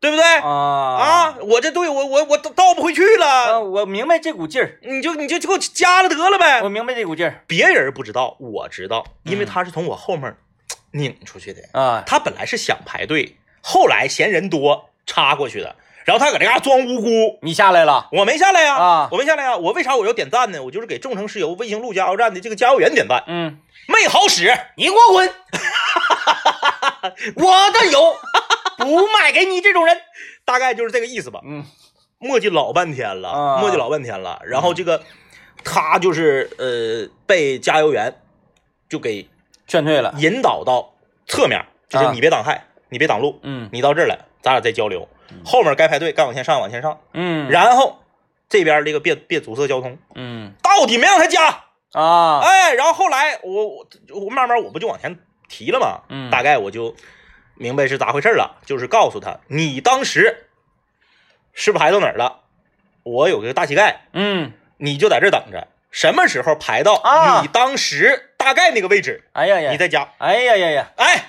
[0.00, 0.22] 对不对？
[0.36, 6.68] 啊啊，我这队我我我倒倒不回去啊，了，我明白这股劲儿，你就你就就给我加了得了呗我。
[6.68, 10.36] 明白这股劲儿别人不知道，我知道，因为嗯他是从我后面
[10.94, 11.60] 拧出去的。
[11.72, 17.38] 啊，他本来是想排队，后来嫌人多插过去的，然后他搁这嘎装无辜。
[17.42, 19.56] 你下来了我没下来呀，啊我没下来呀。
[19.56, 20.62] 我为啥我要点赞呢？
[20.62, 24.52] 我就是给众诚石油卫星路加油站的这个加油员点赞，嗯，没好使。
[24.76, 25.28] 你给我滚！
[27.36, 28.16] 我的油
[28.78, 29.96] 不卖给你这种人。
[30.44, 31.40] 大概就是这个意思吧。
[31.44, 31.64] 嗯
[32.18, 34.40] 磨叽老半天了，啊磨叽老半天了。
[34.46, 35.02] 然后这个
[35.62, 38.14] 他就是呃被加油员
[38.88, 39.28] 就给
[39.66, 40.14] 劝退了。
[40.18, 40.94] 引导到
[41.26, 42.12] 侧面，就是啊。
[42.12, 43.68] 你别挡害，你别挡路，嗯。
[43.72, 45.08] 你到这儿来，咱俩再交流。
[45.44, 47.50] 后面该排队该往前上往前上，嗯。
[47.50, 47.98] 然后
[48.48, 50.52] 这边这个别别阻塞交通，嗯。
[50.62, 51.64] 到底没让他加。
[51.92, 52.40] 啊。
[52.40, 53.86] 哎，然后后来我我
[54.24, 56.30] 我慢慢我不就往前提了嘛，嗯。
[56.30, 56.94] 大概我就
[57.54, 60.48] 明白是咋回事了，就是告诉他你当时
[61.52, 62.40] 是不是排到哪儿了？
[63.02, 70.08] 我有个大膝盖，嗯，你就在这儿等着，什么时候排到啊你当时大概那个位置，哎呀呀，你再加。
[70.18, 71.26] 哎呀呀呀，哎，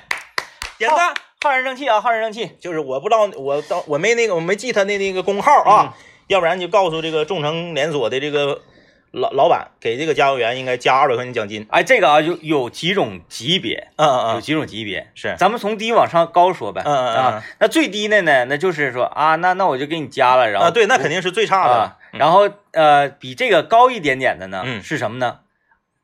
[0.80, 1.14] 点赞。
[1.44, 2.58] 浩然正气啊，浩然正气。
[2.60, 8.64] 就是我不知道，我当我没那个我没记他的那个工号啊，嗯要不然就告诉这个众诚连锁的这个
[9.12, 11.68] 老老板，给这个加油员应该加二百块钱奖金。
[11.70, 15.08] 哎，这个啊，有有几种级别，嗯嗯嗯，有几种级别。
[15.14, 16.82] 是，咱们从低往上高说呗。
[16.84, 25.40] 嗯嗯嗯啊，那最低的呢，那就是说啊，那那我就给你加了，然后啊，对，那肯定是最差的啊。，然后呃，比这个高一点点的呢，嗯是什么呢？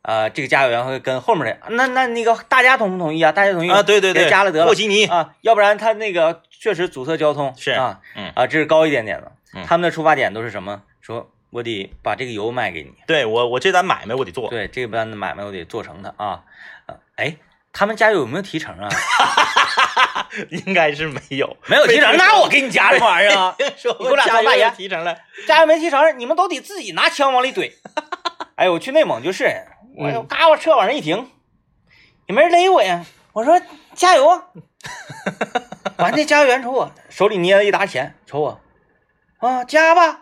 [0.04, 3.32] 呃，这个加油员会跟后面的，那那那个大家同不同意啊？
[3.32, 9.32] 大家同意啊，对对对，加了得了霍奇尼，啊，要不然他那个确实阻塞交通是啊，嗯啊，这是高一点点的。
[9.54, 10.82] 嗯他们的出发点都是什么？
[11.02, 14.50] 说我得把这个油卖给你，对我我这单买卖我得做。
[14.50, 16.44] 对这单的买卖我得做成它啊。
[16.88, 17.36] 呃哎，
[17.74, 18.90] 他们加油有没有提成啊？
[20.66, 23.56] 应该是没有，没有提成，那我给你加这玩意儿啊。
[23.78, 25.16] 说你给我俩加大爷提成了，
[25.48, 27.72] 加油没提成，你们都得自己拿枪往里怼。
[28.56, 29.46] 哎，我去内蒙就是，
[29.96, 31.30] 我嗯嘎我车往上一停，
[32.28, 33.06] 也没人勒我呀。
[33.34, 33.60] 我说
[33.96, 34.44] 加油啊！
[35.98, 38.62] 完，那加油员瞅我，手里捏了一沓钱，瞅我，
[39.40, 40.22] 啊，加吧。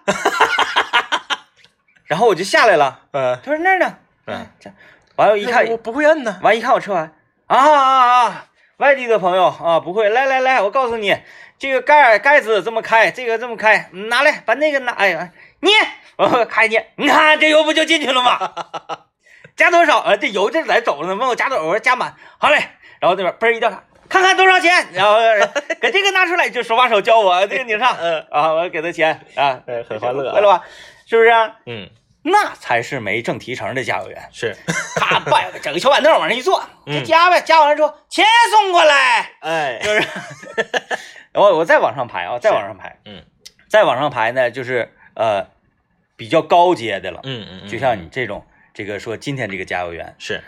[2.05, 4.71] 然后我就下来了，嗯他说那儿呢，嗯，这
[5.15, 6.39] 完了，一看我不会摁呢。
[6.41, 7.13] 完一看我车完，
[7.47, 8.45] 啊啊啊！
[8.79, 11.17] 外地的朋友啊，不会，来来来，我告诉你，
[11.57, 15.73] 这个盖儿盖子这么开，这个这么开，嗯拿来，把那个拿，哎呀，捏，
[16.15, 18.53] 我 开捏，你看这油不就进去了吗？
[19.57, 19.99] 加多少？
[19.99, 22.57] 啊，这油这在走了呢，问我加多少，我说加满，好嘞。
[23.01, 25.17] 然后那边嘣儿一调查，看看多少钱，然后
[25.81, 30.63] 给这个拿出来，就手把手教我这个拧上，嗯啊，我给他钱啊，哎很欢乐啊会了吧？
[31.05, 31.55] 是不是啊？
[31.65, 31.89] 嗯，
[32.21, 34.29] 那才是没挣提成的加油员。
[34.31, 34.55] 是，
[34.95, 39.99] 他摆整个小板凳往上一坐，就嗯加呗，加完了之后钱送过来，哎，就是，
[41.31, 43.23] 然后我再往上排啊，再往上排，嗯。
[43.69, 45.47] 再往上排呢，就是呃
[46.15, 47.69] 比较高阶的了，嗯嗯，嗯。
[47.69, 50.43] 就像你这种，这个说今天这个加油员，是，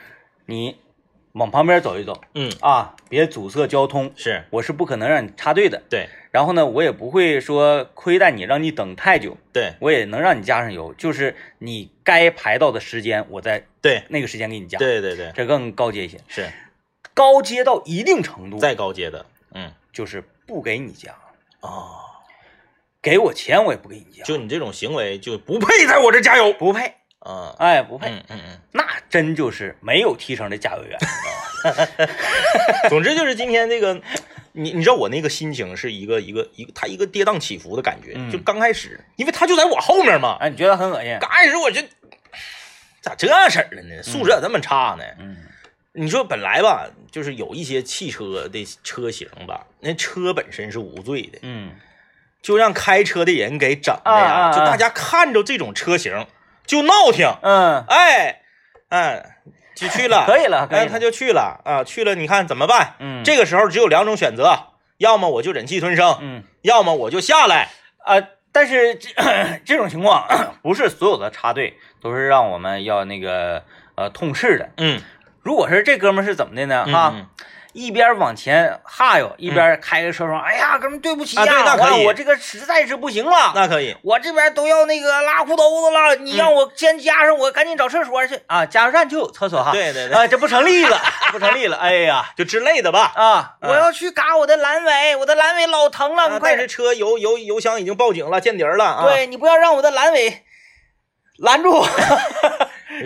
[0.48, 0.82] 你
[1.34, 5.82] 往旁边走一走嗯啊，别阻塞交通，是我是不可能让你插队的。
[5.90, 16.18] 对然后呢，我也不会说亏待你，让你等太久，对我也能让你加上油，就是你该排到的时间，我在对那个时间给你加，对对对，这更高阶一些。
[16.28, 16.50] 是
[17.14, 21.14] 高阶到一定程度，再高阶的，嗯就是不给你加，
[21.60, 21.98] 哦，
[23.02, 26.54] 给我钱我也不给你加，就你这种行为就不配在我这加油。
[26.54, 28.60] 不配，啊，哎，不配，嗯嗯嗯。
[28.72, 30.98] 那真就是没有提成的加油员。
[32.90, 34.00] 总之就是今天这个，
[34.54, 38.14] 你你知道我那个心情是一个一个一个他一个跌宕起伏的感觉。
[38.16, 41.18] 嗯就刚开始，因为他就在我后面嘛，哎，你觉得很恶心？
[41.20, 41.82] 刚开始我就
[43.02, 44.02] 咋这样式儿的呢？
[44.04, 45.04] 素质咋这么差呢？
[45.20, 45.38] 嗯
[45.94, 51.74] 你说本来吧，就是有一些汽车的车型吧，那车本身是无罪的，嗯，
[52.42, 56.26] 就让开车的人给整的啊啊呀，啊就大家看着这种车型
[56.66, 58.42] 就闹挺，嗯，哎
[58.90, 59.38] 哎，
[59.76, 61.62] 就去了， 可以了，可以哎，他就去了。
[61.66, 62.96] 啊，去了，你看怎么办？
[63.00, 66.44] 嗯，这个时候只有两种选择，要么我就忍气吞声，嗯。
[66.62, 67.70] 要么我就下来。
[68.06, 68.22] 啊，
[68.52, 69.10] 但是这
[69.66, 70.28] 这种情况
[70.62, 73.64] 不是所有的插队都是让我们要那个
[73.96, 74.70] 呃痛斥的。
[74.78, 75.02] 嗯。
[75.42, 76.86] 如果是这哥们是怎么的呢？
[76.86, 77.26] 哈，嗯
[77.74, 83.54] 一边往前哈悠，一边开个车窗，哎呀，哥们对不起呀，啊对那可以我这个实在是不行了。
[83.56, 88.66] 那可以，我这边都要那个拉裤兜子了，你让我先加上，我赶紧找厕所去啊！
[88.66, 89.72] 加油站就有厕所哈。
[89.72, 91.00] 对对对，啊，这不成立了，
[91.32, 91.78] 不成立了。
[91.78, 93.12] 哎呀，就之类的吧。
[93.16, 96.40] 啊，嗯我要去嘎我的阑尾，我的阑尾老疼了。
[96.42, 100.44] 但是车油油油箱已经报警了，见底儿了啊，对你不要让我的阑尾
[101.38, 101.86] 拦住。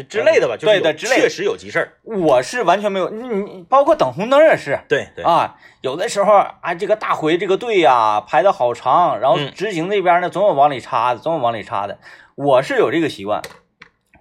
[0.10, 1.94] 之类的吧，就是对对之类的确实有急事儿。
[2.04, 4.80] 我是完全没有，你你包括等红灯也是。
[4.88, 12.00] 对对，啊，有的时候啊，这个大回这个队呀、排的好长，然后嗯执行这边呢总有往里插的，总有往里插的。
[12.36, 13.42] 我是有这个习惯，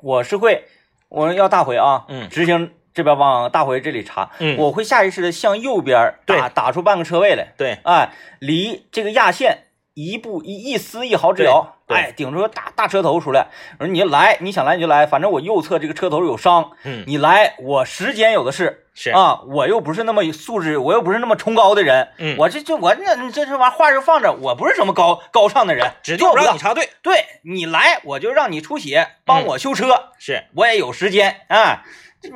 [0.03, 0.65] 我是会，
[1.09, 13.47] 我要大回啊，嗯执行这边往大回这里插，嗯我会下意识的向右边打打出半个车位来，对，哎，离这个压线一步一一丝一毫之遥，哎，顶出个大大车头出来。
[13.79, 18.81] 我说你来，你想来你就来，反正我右侧这个车头有伤，嗯，你来，我时间有的是。
[18.97, 26.91] 是，啊，我又不是那么素质，我又不是那么崇高的人，嗯我这就我那这这玩意话就放着，我不是什么高高尚的人，指定不让你插队。
[27.03, 31.83] 对你来，我就让你出血，帮我修车，是，我也有时间啊。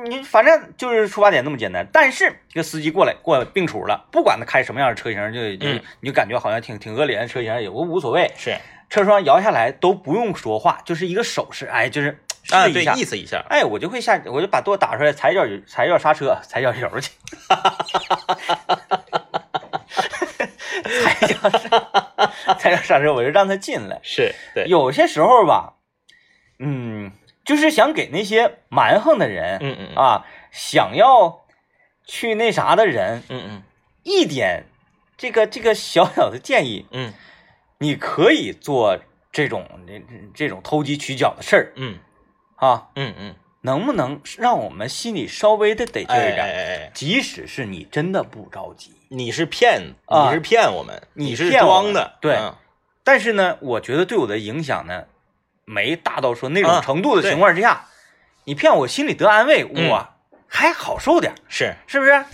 [0.05, 8.53] 你反正就是出发点那么简单，但是这个司机过来过来并处了，不管他开什么样的车型，就就、嗯你就感觉好像挺挺恶劣的车型，也无无所谓，是，
[8.89, 17.11] 车窗摇下来都不用说话，就是一个手势，哎，就是啊，对，意思一下，哎，我就会下，我就把舵打出来，踩脚踩脚刹车，踩脚油去，
[21.03, 23.99] 踩脚刹，踩脚刹车，我就让他进来。
[24.01, 25.75] 是对，有些时候吧，
[26.57, 27.11] 嗯，
[27.45, 29.95] 就是想给那些蛮横的人，嗯嗯嗯。
[29.95, 31.45] 啊，想要
[32.05, 33.63] 去那啥的人嗯嗯。
[34.03, 34.63] 一点
[35.17, 37.13] 这个这个小小的建议，嗯
[37.79, 38.99] 你可以做
[39.31, 40.01] 这种这
[40.33, 41.97] 这种投机取巧的事儿嗯
[42.55, 46.39] 啊，嗯嗯，能不能让我们心里稍微的得劲哎儿点？
[46.45, 52.53] 哎哎哎，即使是你真的不着急，你是骗，啊你是骗我们，你你是装的，对嗯
[53.05, 55.05] 但是呢，我觉得对我的影响呢，
[55.63, 57.85] 没大到说那种啊程度的情况之下，
[58.43, 60.07] 你骗我心里得安慰，嗯我
[60.47, 61.73] 还好受点儿，是。
[61.87, 62.25] 是不是？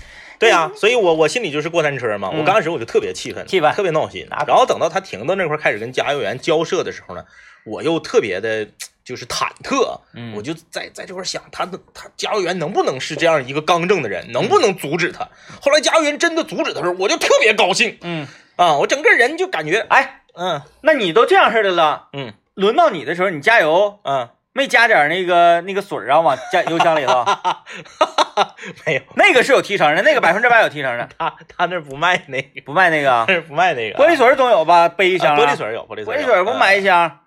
[0.45, 2.29] 对呀、所以我我心里就是过山车嘛。
[2.31, 4.43] 嗯我刚开始我就特别气愤，气愤特别闹心那。
[4.47, 7.25] 然后等到他停到那块开始跟加油员交涉的时候呢，
[7.65, 8.67] 我又特别的，
[9.03, 9.99] 就是忐忑。
[10.13, 15.27] 嗯我就在在这块想，他的他加油员能不能是这样一个刚正的人，能不能阻止他？
[15.61, 18.77] 后来加油员真的阻止他的时候，我就特别高兴嗯，啊！
[18.77, 27.25] 我整个人就感觉，哎，嗯那你都这样式的了，嗯轮到你的时候，你加油嗯，没加点那个那个水啊往加油箱里头？
[28.85, 34.01] 没有，那个是有提成的，那个 百分之百有提成的，他他那不卖那个，不卖那个 不卖那个啊。
[34.01, 34.89] 玻璃水总有吧？
[34.89, 37.19] 背一箱、啊玻璃水有，玻璃水玻璃水儿不买一箱？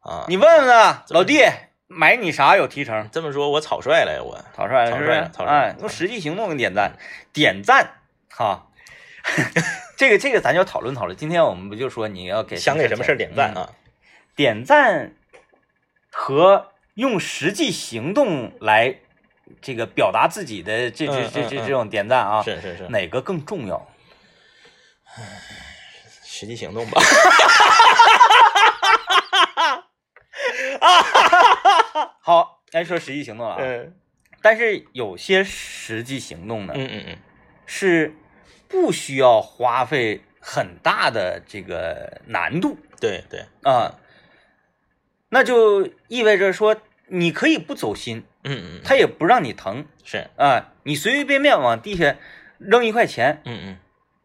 [0.00, 0.24] 啊？
[0.28, 1.42] 你问问啊，老弟，
[1.86, 3.08] 买你啥有提成？
[3.12, 5.30] 这么说，我草率了，我草率了是不是草率了？
[5.32, 6.92] 草率了哎，用实际行动给点赞，
[7.32, 7.90] 点赞
[8.30, 8.66] 哈。
[9.96, 11.16] 这个这个咱就讨论讨论。
[11.16, 13.70] 今天我们不就说你要给想给什么事儿点赞嗯啊？
[14.36, 15.14] 点赞
[16.10, 18.96] 和用实际行动来
[19.60, 23.86] 这个表达自己的这这这这这种点赞啊，是是是，哪个更重要？
[26.24, 27.00] 实际行动吧。
[30.80, 33.94] 啊 好，该说实际行动了啊，嗯。
[34.42, 37.18] 但是有些实际行动呢嗯嗯嗯，
[37.64, 38.14] 是
[38.68, 43.98] 不需要花费很大的这个难度对对，啊，
[45.30, 46.76] 那就意味着说
[47.06, 49.86] 你可以不走心，嗯嗯，他也不让你疼。
[50.04, 52.16] 是，啊，你随随便便往地下
[52.58, 53.76] 扔一块钱，嗯嗯。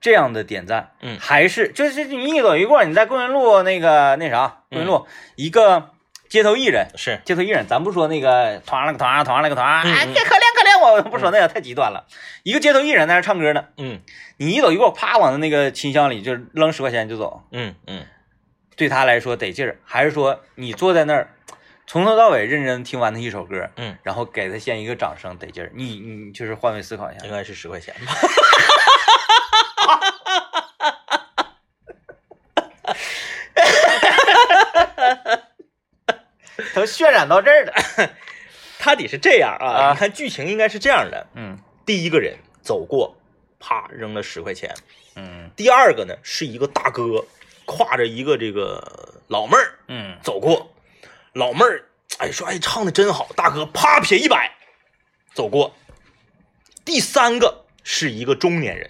[0.02, 1.18] 这样的点赞，嗯。
[1.20, 5.06] 还是就是你一走一过，你在公园路那个那啥，公园路、嗯
[5.36, 5.90] 一个
[6.30, 10.14] 街头艺人，是，街头艺人，咱不说那个团了个团，团了个团，啊哎，嗯。
[10.14, 12.06] 这可怜可怜，我不说那个太极端了。
[12.44, 14.00] 一个街头艺人在那唱歌呢，嗯。
[14.38, 18.06] 你一走一过，啪往那个琴箱里就扔十块钱就走，嗯嗯。
[18.78, 21.32] 对他来说得劲儿，还是说你坐在那儿，
[21.90, 25.72] 从头到尾认真听完他一首歌，嗯，然后给他先一个掌声，得劲儿。
[25.74, 28.14] 你你就是换位思考一下应，该是十块钱吧？
[36.76, 37.74] 都渲染到这儿了。
[38.78, 43.18] 他得是这样啊，啊你看剧情应该是这样的：嗯第一个人走过，
[43.60, 44.70] 啪扔了十块钱；
[45.16, 47.26] 嗯第二个呢是一个大哥
[47.66, 50.72] 挎着一个这个老妹儿嗯走过，
[51.34, 51.86] 老妹儿
[52.18, 54.56] 哎说哎唱的真好，大哥啪撇一百
[55.34, 55.76] 走过。
[56.84, 58.90] 第三个是一个中年人，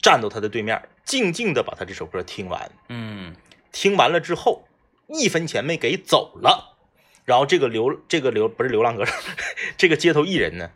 [0.00, 2.70] 站到他的对面，静静的把他这首歌听完。
[2.88, 3.34] 嗯
[3.72, 4.68] 听完了之后，
[5.08, 6.76] 一分钱没给走了。
[7.24, 9.12] 然后这个流这个流不是流浪歌手，
[9.78, 10.70] 这个街头艺人呢，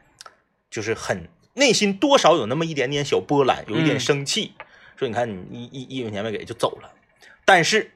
[0.70, 4.54] 就是很内心多少有那么一点点小波澜，有一点嗯生气，
[4.96, 6.90] 说你看你一一一分钱没给就走了。
[7.44, 7.92] 但是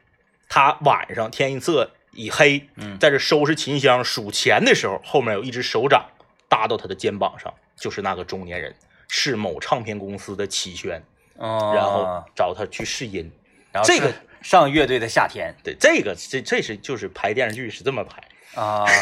[0.49, 6.07] 他晚上天一色一黑，嗯在这收拾琴箱数钱的时候，后面有一只手掌
[6.49, 8.75] 搭到他的肩膀上，就是那个中年人，
[9.09, 11.03] 是某唱片公司的齐宣，
[11.37, 13.31] 哦，然后找他去试音。
[13.73, 18.23] 然后这个上乐队的夏天对，这个这这是就是拍电视剧是这么拍。
[18.55, 18.85] 啊，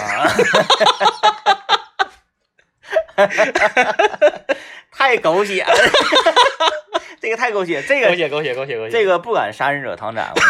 [4.92, 5.75] 太狗血了，
[7.20, 8.92] 这个太狗血，这个狗血狗血狗血狗血！
[8.92, 10.40] 这个不敢杀人者唐斩，我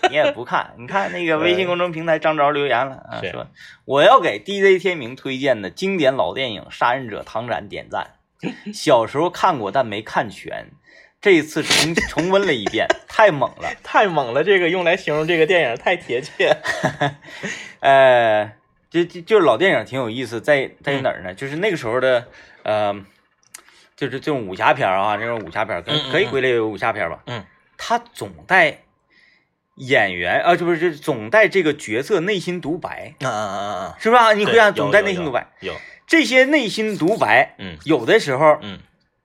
[0.00, 0.74] 跟你也不看。
[0.76, 3.46] 你看那个微信公众平台张昭留言了啊，说
[3.84, 8.12] 我要给 DJ 天明推荐的经典老电影《杀人者唐展》点赞。
[8.74, 10.66] 小时候看过，但没看全，
[11.20, 13.72] 这一次重 重温了一遍，太猛了。
[13.84, 16.56] 太猛了，这个用来形容这个电影太贴切。
[17.78, 18.52] 呃，
[18.90, 21.32] 就就就是老电影挺有意思，在在于哪儿呢？
[21.32, 22.26] 就是那个时候的，
[22.64, 22.92] 呃，
[23.94, 27.22] 就是这种武侠片儿啊，这种武侠片可以归类为武侠片吧。
[27.26, 27.44] 嗯，
[27.78, 28.82] 他总带
[29.76, 33.96] 演员啊，这不是就总带这个角色内心独白，啊啊啊啊！
[33.98, 34.32] 是吧？
[34.34, 35.74] 你对回想总带内心独白，有，
[36.06, 38.80] 这些内心独白嗯有的时候嗯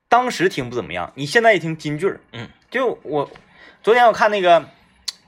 [0.10, 3.30] 当时听不怎么样，你现在一听金句儿，嗯，就我
[3.84, 4.66] 昨天我看那个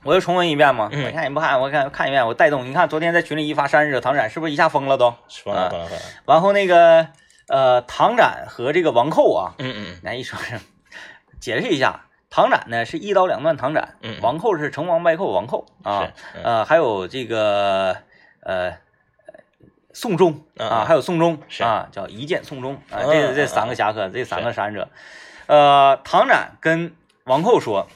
[0.04, 0.88] 我又重温一遍嘛。
[0.90, 2.66] 嗯我看你不看，我看看一遍，我带动。
[2.66, 5.14] 你看昨天在群里一发山惹唐展，是不是一下疯了都？
[5.44, 7.08] 疯了疯了疯了，完后那个
[7.48, 10.58] 呃，唐展和这个王寇啊，嗯嗯来一说是
[11.38, 14.22] 解释一下，唐斩呢是一刀两断唐斩，嗯嗯。
[14.22, 16.42] 王寇是成王败寇王寇啊，嗯。
[16.44, 17.96] 呃，还有这个
[18.42, 18.78] 呃。
[19.92, 21.64] 宋忠啊，还有宋忠是。
[21.64, 24.88] 啊，叫一剑宋忠啊，嗯这这嗯三个侠客，这三个杀人者，
[25.48, 27.88] 呃，唐展跟王寇说，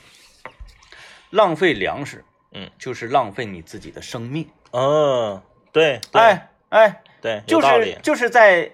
[1.31, 4.51] 浪费粮食，嗯，就是浪费你自己的生命。
[4.73, 6.21] 嗯，对，对。
[6.21, 8.73] 哎哎，对，就是就是在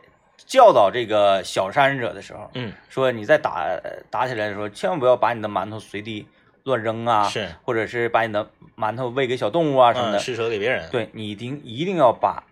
[0.50, 2.72] 教导这个小山者的时候，嗯。
[2.88, 3.64] 说你在打
[4.10, 6.26] 打起来的时候，千万不要把你的馒头随地
[6.64, 10.18] 乱扔啊，是，或者是把你的馒头喂给小动物啊什么嗯，的。
[10.18, 12.42] 施舍给别人，，对你一定一定要把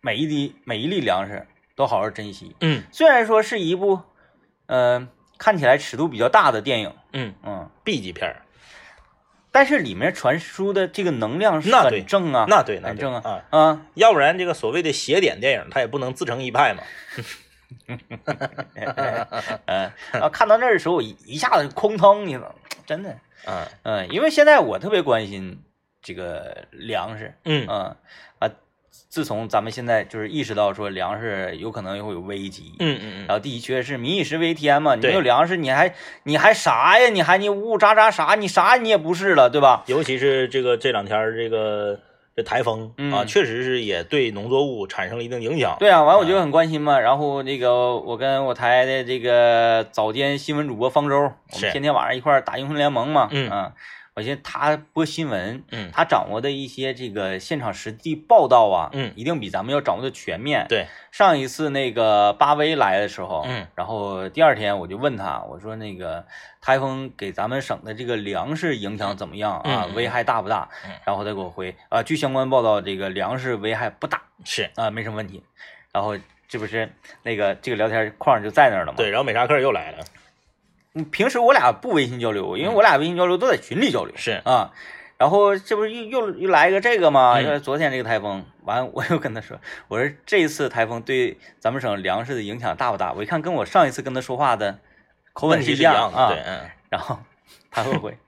[0.00, 2.56] 每一滴每一粒粮食都好好珍惜。
[2.60, 2.82] 嗯。
[2.90, 4.00] 虽然说是一部，
[4.66, 5.06] 呃，
[5.38, 7.32] 看起来尺度比较大的电影，嗯。
[7.44, 8.42] 嗯，，B 级片儿，
[9.50, 16.82] 但是里面传输的这个能量是很正啊，那对那很正啊，啊，啊，要不然这个所谓的邪典电影，它也不能自成一派嘛，
[19.66, 22.54] 嗯，啊，看到那儿的时候，我一一下子空腾，你知道吗，
[22.86, 25.62] 真的，嗯嗯，因为现在我特别关心
[26.02, 27.66] 这个粮食，嗯。
[27.68, 27.96] 嗯
[28.38, 28.48] 啊，
[28.90, 37.08] 自从咱们现在就是意识到说粮食有可能会有危机，嗯嗯嗯然后地缺是民以食为天嘛，你对没有粮食，你还你还啥呀？
[37.08, 38.34] 你还你呜呜喳喳啥？
[38.34, 39.82] 你啥你也不是了，对吧？
[39.86, 41.98] 尤其是这个这两天这个
[42.36, 45.76] 这台风嗯啊，确实是也对农作物产生了一定影响。
[45.80, 47.00] 对啊，完我就很关心嘛。
[47.00, 53.72] 然后那个我跟我台的这个早间新闻主播方舟，我是们天天晚上一块打英雄联盟嘛，嗯啊，
[54.18, 60.66] 我寻思他播新闻，嗯他掌握的一些这个现场实地报道啊，嗯一定比咱们要掌握的全面。
[60.68, 66.26] 对，上一次那个巴威来的时候，嗯，然后第二天我就问他，我说那个
[66.60, 69.86] 台风给咱们省的这个粮食影响怎么样啊？
[69.94, 70.68] 危害大不大？
[70.84, 75.44] 嗯然后他给我回啊，据相关报道，这个粮食危害不大是啊，没什么问题。
[75.92, 76.16] 然后
[76.48, 76.90] 这不是
[77.22, 78.94] 那个这个聊天框就在那儿了吗？
[78.96, 80.04] 对，然后美沙克又来了，嗯，
[81.04, 84.16] 平时我俩不微信交流，因为我俩微信交流都在群里交流。
[84.16, 84.72] 是啊，
[85.16, 87.36] 然后这不是又又又来一个这个吗？
[87.62, 93.12] 昨天这个台风，完我又跟他说，我说这次台风对咱们省粮食的影响大不大？
[93.12, 94.78] 我一看跟我上一次跟他说话的
[95.32, 96.28] 口吻是一样的，样啊。
[96.28, 97.18] 对，嗯，然后
[97.70, 98.18] 他会回，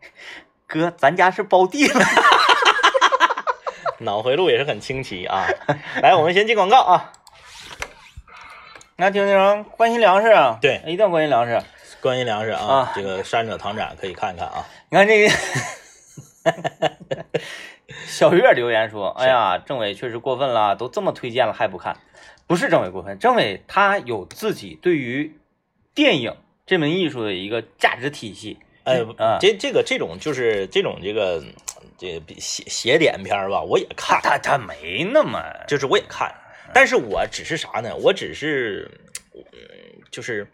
[0.67, 2.05] 哥，咱家是包地了。
[3.99, 5.47] 脑回路也是很清奇啊。
[6.03, 7.13] 来，我们先进广告啊。
[8.97, 11.63] 那听听关心粮食啊，对一定要关心粮食。
[12.01, 14.67] 关于粮食啊啊，这个山者唐展可以看看啊。
[14.91, 15.35] 你看这个
[18.07, 21.97] 小月留言说：“哎呀，政委确实过分了，都这么推荐了还不看，
[22.47, 25.37] 不是政委过分，政委他有自己对于
[25.95, 26.37] 电影
[26.67, 28.59] 这门艺术的一个价值体系。
[28.85, 31.43] 哎啊，这这个这种就是这种这个
[31.99, 36.35] 这个邪邪典片吧，我也看，他他没那么就是我也看，
[36.73, 37.95] 但是我只是啥呢？
[37.97, 38.91] 我只是，
[39.35, 39.43] 嗯，
[40.11, 40.47] 就是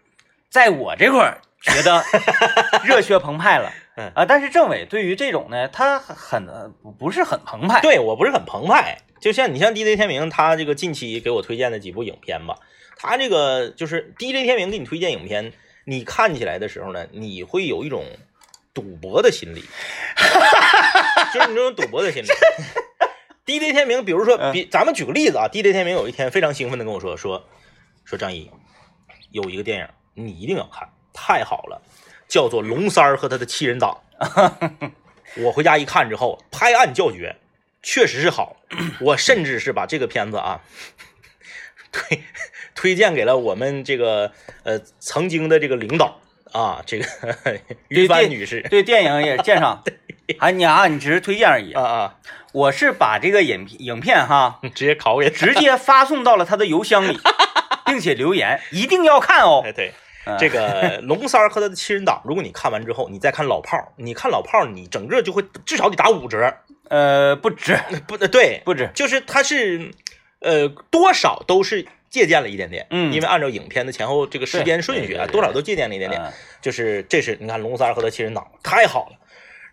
[0.50, 2.02] 在我这块儿觉得
[2.84, 6.46] 热血澎湃了，嗯啊，但是政委对于这种呢，他很
[6.82, 7.80] 不不是很澎湃。
[7.80, 8.98] 对我不是很澎湃。
[9.20, 12.56] 就像你像 DJ 天明，他这个近期给我推荐的几部影片吧，
[12.96, 15.52] 他这个就是 DJ 天明给你推荐影片，
[15.84, 18.04] 你看起来的时候呢，你会有一种
[18.74, 19.64] 赌博的心理，
[21.32, 22.28] 就是你这种赌博的心理。
[23.46, 27.48] DJ 天明，比如说，嗯比咱们举个例子啊，DJ 天明有一天非常兴奋的跟我说，说
[28.04, 28.50] 说张一
[29.30, 31.80] 有一个电影你一定要看，太好了，
[32.26, 34.00] 叫做《龙三儿和他的七人党
[35.36, 37.36] 》。我回家一看之后，拍案叫绝，
[37.82, 38.56] 确实是好。
[39.00, 40.60] 我甚至是把这个片子啊
[41.92, 42.22] 推
[42.74, 44.32] 推荐给了我们这个
[44.64, 46.18] 呃曾经的这个领导
[46.52, 47.06] 啊，这个
[47.88, 49.84] 于帆女士对电影也鉴赏，
[50.40, 51.82] 还你啊，你只是推荐而已啊。
[51.82, 52.18] 啊，
[52.52, 57.20] 我是把这个影影片哈 直接拷给直接发送到了他的邮箱里，
[57.84, 59.72] 并且留言一定要看哦哎。
[59.72, 59.92] 对。
[60.26, 66.52] 嗯这个龙三儿和他的七人党，如果你看完之后，你再看老炮儿，你看老炮儿，你整个就会至少得打五折。
[66.88, 69.90] 呃不止不，呃对，不止，就是它是，
[70.40, 76.20] 呃，多少都是借鉴了一点点，嗯因为按照影片的前后这个时间顺序啊，多少都借鉴了一点点。
[76.22, 79.16] 嗯就是这是你看龙三儿和他七人党太好了。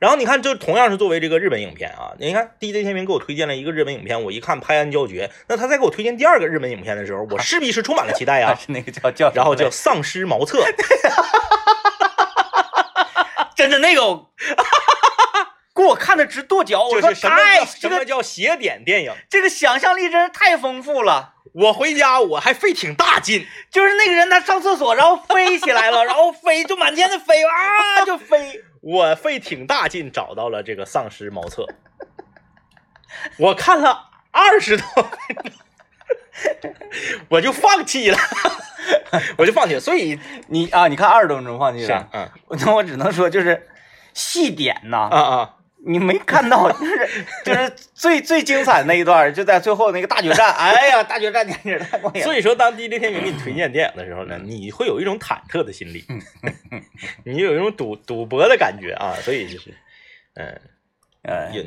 [0.03, 5.31] 然后你看，就同样是作为这个日本影片啊，你看 DJ 天明给我推荐了一个日本影片，我一看拍案叫绝。
[5.47, 10.61] 那他再给我推荐第二个日本影片的时候，我势必是充满了期待啊、是 那个叫叫然后叫丧尸茅厕，
[13.55, 14.29] 真的那个我，
[15.73, 16.83] 给我看的直跺脚。
[16.83, 19.13] 我说就是什么太叫什么这个叫邪典电影？
[19.29, 21.35] 这个想象力真是太丰富了。
[21.53, 28.61] 我回家我还费挺大劲，就是那个人他上厕所，然后飞起来了，然后飞就满天的飞啊，就飞。
[28.83, 31.65] 我费挺大劲找到了这个丧尸茅厕，
[33.39, 35.09] 我看了二十多分
[36.61, 36.75] 钟，
[37.29, 38.17] 我就放弃了，
[39.39, 39.79] 我就放弃了。
[39.79, 42.29] 所以你啊，你看二十多分钟放弃了，嗯。
[42.59, 43.69] 那我只能说就是
[44.13, 45.55] 细点呐，啊啊，
[45.85, 47.09] 你没看到， 就是
[47.43, 52.23] 就是最最精彩的那一段，就在最后那个大决战，哎呀，大决战简直太过瘾了。
[52.25, 56.05] 所以说，当 DJ 天明给你推荐电影的时候呢，你会有一种忐忑的心理，
[57.25, 59.13] 你有一种赌赌博的感觉啊。
[59.21, 59.73] 所以就是，
[60.35, 60.61] 嗯、
[61.23, 61.65] 呃，也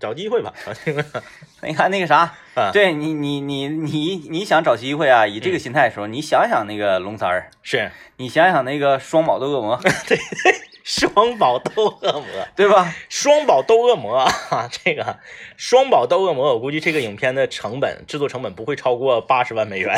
[0.00, 1.22] 找机会吧，找机会吧。
[1.62, 9.78] 你看那个啥，啊对你你你你你想找机会啊，以这个心态的时候，你想想那个龙三儿，是你想想那个双宝的恶魔，
[10.88, 12.24] 双宝斗恶魔，
[12.56, 12.94] 对吧？
[13.10, 14.26] 双宝斗恶魔啊！
[14.72, 15.18] 这个
[15.58, 19.94] 双宝斗恶魔，我估计这个影片的成本制作成本不会超过八十万美元。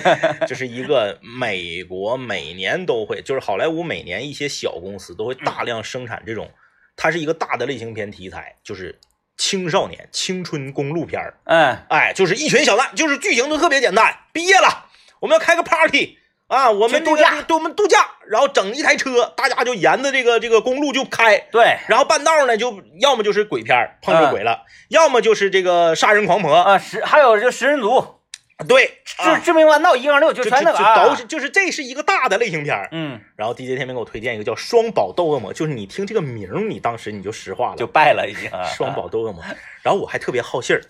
[0.46, 6.50] 这是一个美国每年都会，就是好莱坞每年一些小公司都会大量生产这种，
[6.94, 9.00] 它是一个大的类型片题材，就是
[9.38, 11.38] 青少年青春公路片儿。
[11.44, 14.14] 哎，哎，就是一群小蛋，就是剧情都特别简单。
[14.34, 14.90] 毕业了，
[15.20, 16.18] 我们要开个 party
[16.48, 26.54] 啊，我们度假对，我们度假，然后整一台车，大家就沿着这个这个公路就开，对然后半道呢，就要么就是鬼片碰着鬼了，要么就是这个杀人狂魔。
[26.54, 28.20] 啊，食还有就食人族，
[28.68, 32.88] 对，致啊致命弯道一杠六，就就全那个都啊是就是这是一个大的类型片儿。
[32.92, 38.62] 嗯，然后 DJ 天明给我推荐一个叫《双宝斗恶魔》，就是你听这个名儿，你当时你就石化了，就败了已经啊。
[38.76, 39.42] 双宝斗恶魔。
[39.82, 40.82] 然后我还特别好信儿，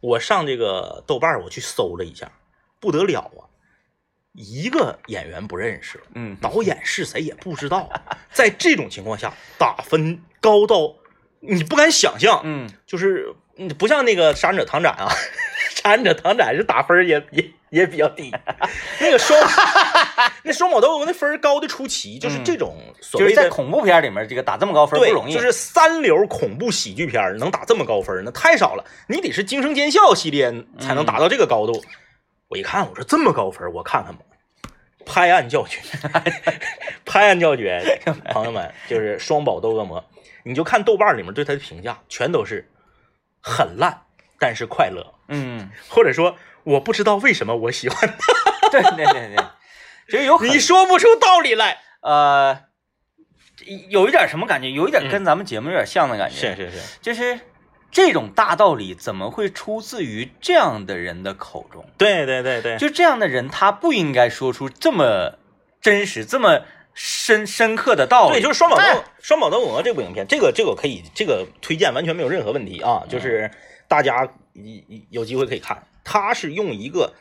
[0.00, 2.30] 我上这个豆瓣我去搜了一下，
[2.80, 3.50] 不得了啊，
[4.32, 7.88] 一个演员不认识，嗯，导演是谁也不知道。
[8.32, 10.94] 在这种情况下，打分高到
[11.40, 15.08] 你不敢想象，嗯，就是嗯不像那个杀人者唐展啊，
[15.70, 18.30] 杀人者唐展是打分也也也比较低，
[19.00, 19.38] 那个双
[20.44, 23.34] 那双宝斗恶魔那分高的出奇，就是这种所就是谓。
[23.34, 25.34] 在恐怖片里面，这个打这么高分对不容易。
[25.34, 28.84] 就是三流恐怖喜剧片能打这么高分，那太少了。
[29.08, 31.84] 你得是《惊声尖笑》系列才能达到这个高度。
[32.52, 34.22] 我一看，我说这么高分，我看看吧。
[35.06, 35.80] 拍案叫绝，
[37.06, 37.98] 拍案叫绝，
[38.30, 40.04] 朋友们，就是双宝斗恶魔，
[40.42, 42.70] 你就看豆瓣里面对他的评价，全都是
[43.40, 44.02] 很烂，
[44.38, 49.36] 但是快乐，嗯，或者说我不知道为什么我喜欢他， 对对对对，
[50.08, 51.78] 就是有你说不出道理来。
[52.02, 52.64] 呃，
[53.88, 54.70] 有一点什么感觉？
[54.70, 57.40] 有一点跟咱们节目有点像的感觉，是是是，就是
[57.92, 61.84] 这种大道理怎么会出自于这样的人的口中？
[61.98, 65.38] 对对对对，就这样的人，他不应该说出这么
[65.80, 66.62] 真实、这么
[66.94, 68.36] 深深刻的道理。
[68.36, 73.50] 对，就是双宝斗哎双宝斗恶魔这部影片，这个这个可以，这个推荐完全没有任何问题啊，就是
[73.86, 77.12] 大家一一有机会可以看，他是用一个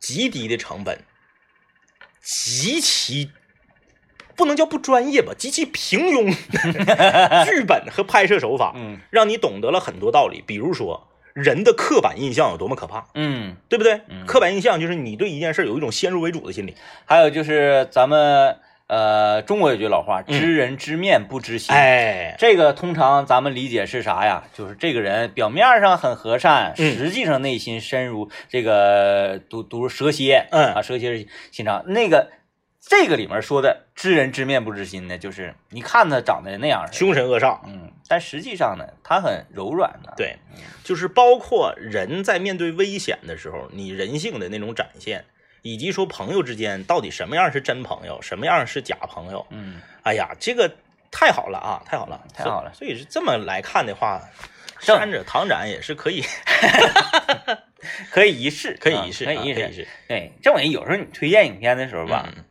[0.00, 0.98] 极低的成本，
[2.20, 3.30] 极其
[4.36, 6.34] 不能叫不专业吧，极其平庸
[7.46, 14.00] 剧本和拍摄手法，嗯让你懂得了很多道理，比如说人的刻板印象有多么可怕，嗯，对不对？
[14.08, 16.74] 嗯刻板印象就是你对一件事有一种先入为主的心理，
[17.04, 18.56] 还有就是咱们
[18.86, 21.74] 呃中国有句老话，嗯知人知面不知心。
[21.74, 24.44] 哎，这个通常咱们理解是啥呀？
[24.54, 31.84] 就是这个人表面上很和善，嗯实际上内心深如这个毒毒蛇蝎，嗯啊，蛇蝎是心肠。
[31.88, 32.30] 那个
[32.88, 40.38] 这个里面说的知人知面不知心呢，就是你看他长得那样，凶神恶煞，嗯，但实际上呢，他很柔软的。，对，
[40.84, 45.24] 就是包括人在面对危险的时候，你人性的那种展现，
[45.62, 49.44] 以及说朋友之间到底什么样是真朋友，什么样是假朋友。
[49.50, 50.70] 嗯，哎呀，这个
[51.10, 52.96] 太好了啊，太好了，太好了所以。
[52.96, 54.22] 是这么来看的话，
[54.78, 56.22] 正山者唐展也是可以，
[58.12, 59.60] 可以一试，可以一试，啊可以一试。
[59.60, 62.44] 啊可以一试，对，政委有时候你推荐影片的时候吧，嗯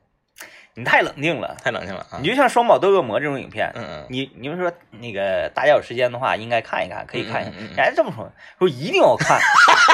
[0.76, 1.56] 你太冷静了。
[1.64, 2.28] 太冷静了啊你。
[2.28, 7.54] 就像《双宝斗恶魔》这种影片，嗯嗯，你你们说那个大家有时间的话，应该看一看，可以看一看。
[7.54, 9.40] 嗯嗯嗯嗯人家这么说，说一定要看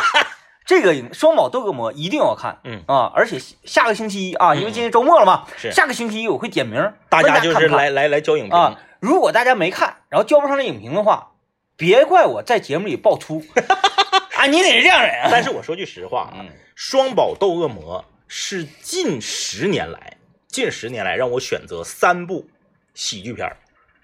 [0.65, 2.59] 这个《双宝斗恶魔》，一定要看。
[2.63, 8.79] 嗯啊，而且下个星期一啊，嗯因为今天周末了嘛，是下个星期一我会点名，大家就是来来来交影评啊。
[8.99, 11.31] 如果大家没看，然后交不上来影评的话，
[11.75, 13.43] 别怪我在节目里爆粗
[14.37, 14.45] 啊！
[14.45, 15.29] 你得是这样人啊。
[15.31, 20.17] 但是我说句实话啊，嗯双宝斗恶魔是近十年来，
[20.51, 22.47] 近十年来让我选择三部
[22.93, 23.55] 喜剧片儿，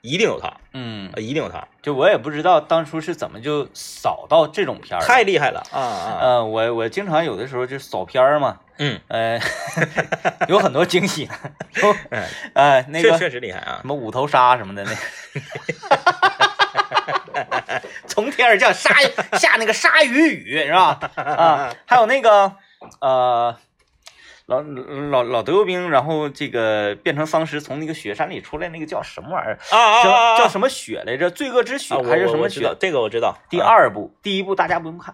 [0.02, 5.04] 一定有它，嗯，呃一定有它，就我也不知道当初是怎么就扫到这种片儿。
[5.06, 6.20] 太厉害了啊啊！
[6.22, 9.38] 呃，我我经常有的时候就扫片儿嘛，嗯呃，
[10.48, 11.34] 有很多惊喜的，
[11.82, 12.24] 有嗯，
[12.54, 13.88] 呃那个确确实厉害啊什！
[13.88, 14.92] 么五头鲨什么的那，
[18.08, 18.96] 从天而降鲨
[19.38, 20.98] 下那个鲨鱼雨是吧？
[21.16, 22.54] 啊，还有那个
[23.02, 23.58] 呃，
[24.48, 29.60] 老老老德国兵，然后这个变成丧尸，从那个雪山里出来，那个叫什么玩意儿？
[29.72, 30.38] 啊啊叫啊啊！
[30.38, 31.30] 叫什么雪来着？
[31.30, 32.74] 罪恶之雪还是什么雪？
[32.80, 33.38] 这个我知道。
[33.50, 35.14] 第啊，二部，第一部大家不用看，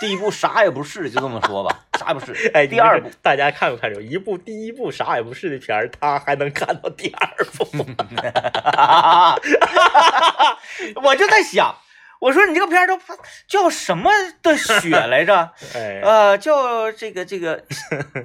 [0.00, 2.50] 第一部啥也不是，就这么说吧，啥也不是。
[2.54, 4.00] 哎，第二部，大家看没看着？
[4.00, 7.66] 一部第一部啥也不是的片儿，他还能看到第二部。
[11.04, 11.74] 我就在想，
[12.22, 12.96] 我说你这个片儿都
[13.48, 14.08] 叫什么
[14.44, 15.50] 的雪 来着？
[15.74, 17.64] 哎，呃，叫这个这个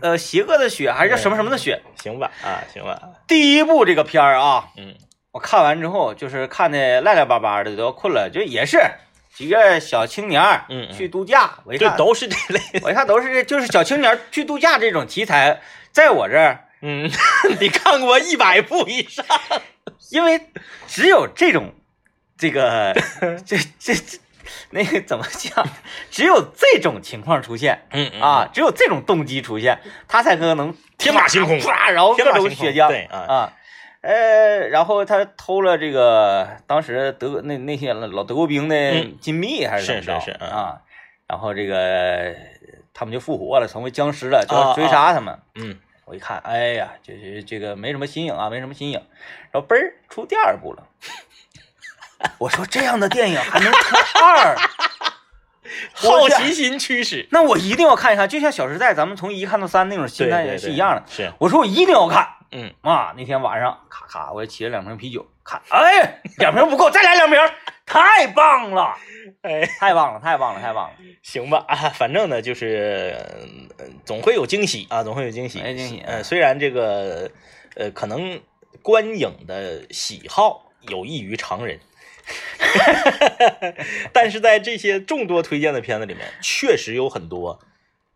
[0.04, 1.82] 呃邪恶的雪还是叫什么什么的雪？
[2.00, 4.94] 行吧，啊，行吧，第一部这个片儿啊，嗯
[5.32, 8.80] 我看完之后就是看的赖赖巴巴的，都要困了，就也是
[9.34, 12.62] 几个小青年儿嗯嗯去度假，我一看这都是这类。
[12.84, 15.60] 我一看都是就是小青年儿去度假这种题材，
[15.92, 17.10] 在我这儿，嗯，
[17.60, 19.26] 你看过一百部以上。
[20.12, 20.40] 因为
[20.88, 21.74] 只有这种
[22.38, 22.94] 这个
[23.46, 24.18] 这这这
[24.70, 25.66] 那个怎么讲，
[26.12, 27.86] 只有这种情况出现。
[27.92, 33.54] 嗯嗯啊，，只有这种动机出现，他才可能天马行空唰，然后各种血浆，对啊啊，
[34.02, 40.82] 呃，然后他偷了这个当时德那那些老德国兵的嗯金币还是怎么着是是是嗯啊，
[41.28, 42.36] 然后这个
[42.94, 45.38] 他们就复活了，成为僵尸了，就追杀他们。
[45.56, 49.02] 嗯，我一看，哎呀，就是这个没什么新颖啊，没什么新颖，
[49.52, 50.88] 然后嘣儿出第二部了。
[52.40, 54.56] 我说这样的电影还能出二？
[55.94, 61.04] 好奇心驱使， 那我一定要看一看，就像《小时代》，咱们从一看到三那种心态对对对是一样的。
[61.08, 63.14] 是，我说我一定要看嗯，啊！
[63.18, 67.38] 那天晚上，咔咔，我起了两瓶啤酒，看，哎，两瓶不够，再来两瓶，
[67.86, 68.96] 太棒了，
[69.42, 70.96] 哎，太棒了，太棒了，太棒了！
[71.22, 73.16] 行吧，啊，反正呢，就是、
[73.78, 77.30] 呃总会有惊喜啊，总会有惊喜，哎惊喜呃，虽然这个
[77.76, 78.40] 呃，可能
[78.82, 81.78] 观影的喜好有异于常人。
[84.12, 87.60] 但是在这些众多推荐的片子里面，确实有很多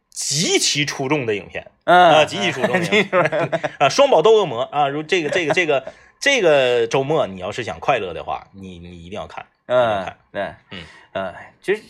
[0.10, 1.72] 极其出众的影片。
[1.86, 2.10] 嗯。
[2.10, 3.22] 啊，极其出众的影片。
[3.80, 5.86] 啊，《双宝斗恶魔》啊，如这个这个这个
[6.20, 10.42] 这个周末你要是想快乐的话，你你一定要看，嗯，对，
[10.72, 10.84] 嗯。
[11.14, 11.82] 嗯，就是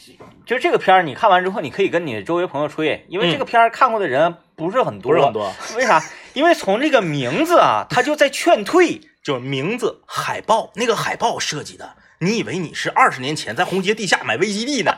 [0.47, 6.03] 就是这个片儿，你看完之后，你可以跟你周围朋友吹，因为嗯这个片儿看过的人不是很多，不是很多，为啥？
[6.33, 9.01] 因为从这个名字啊，他就在劝退。
[9.23, 14.95] 就是名字海报那个海报设计的，你以为你是二十年前在红街地下买微基地呢？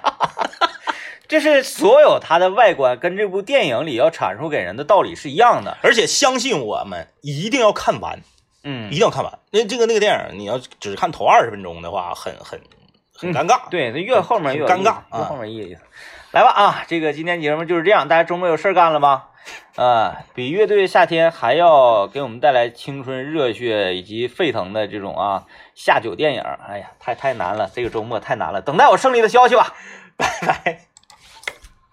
[1.26, 5.78] 这是所有它的外观跟这部电影里要阐述给人的道理是一样的。
[5.82, 8.20] 而且相信我们一定要看完，
[8.66, 9.40] 嗯一定要看完。
[9.52, 12.60] 那这个那个电影，你要只看头二十分钟的话，很很
[13.16, 13.70] 很尴尬。
[13.70, 15.82] 对，那越后面越尴尬后面越有意思。
[16.34, 19.26] 来吧啊，这个今天节目就是这样，大家周末有事儿干了吗？
[19.76, 25.44] 啊，比乐队夏天还要给我们带来青春热血以及沸腾的这种啊
[25.76, 26.42] 下酒电影。
[26.68, 29.76] 哎呀，太太难了，这个周末太难了，等待我胜利的消息吧。
[30.18, 30.93] 拜拜。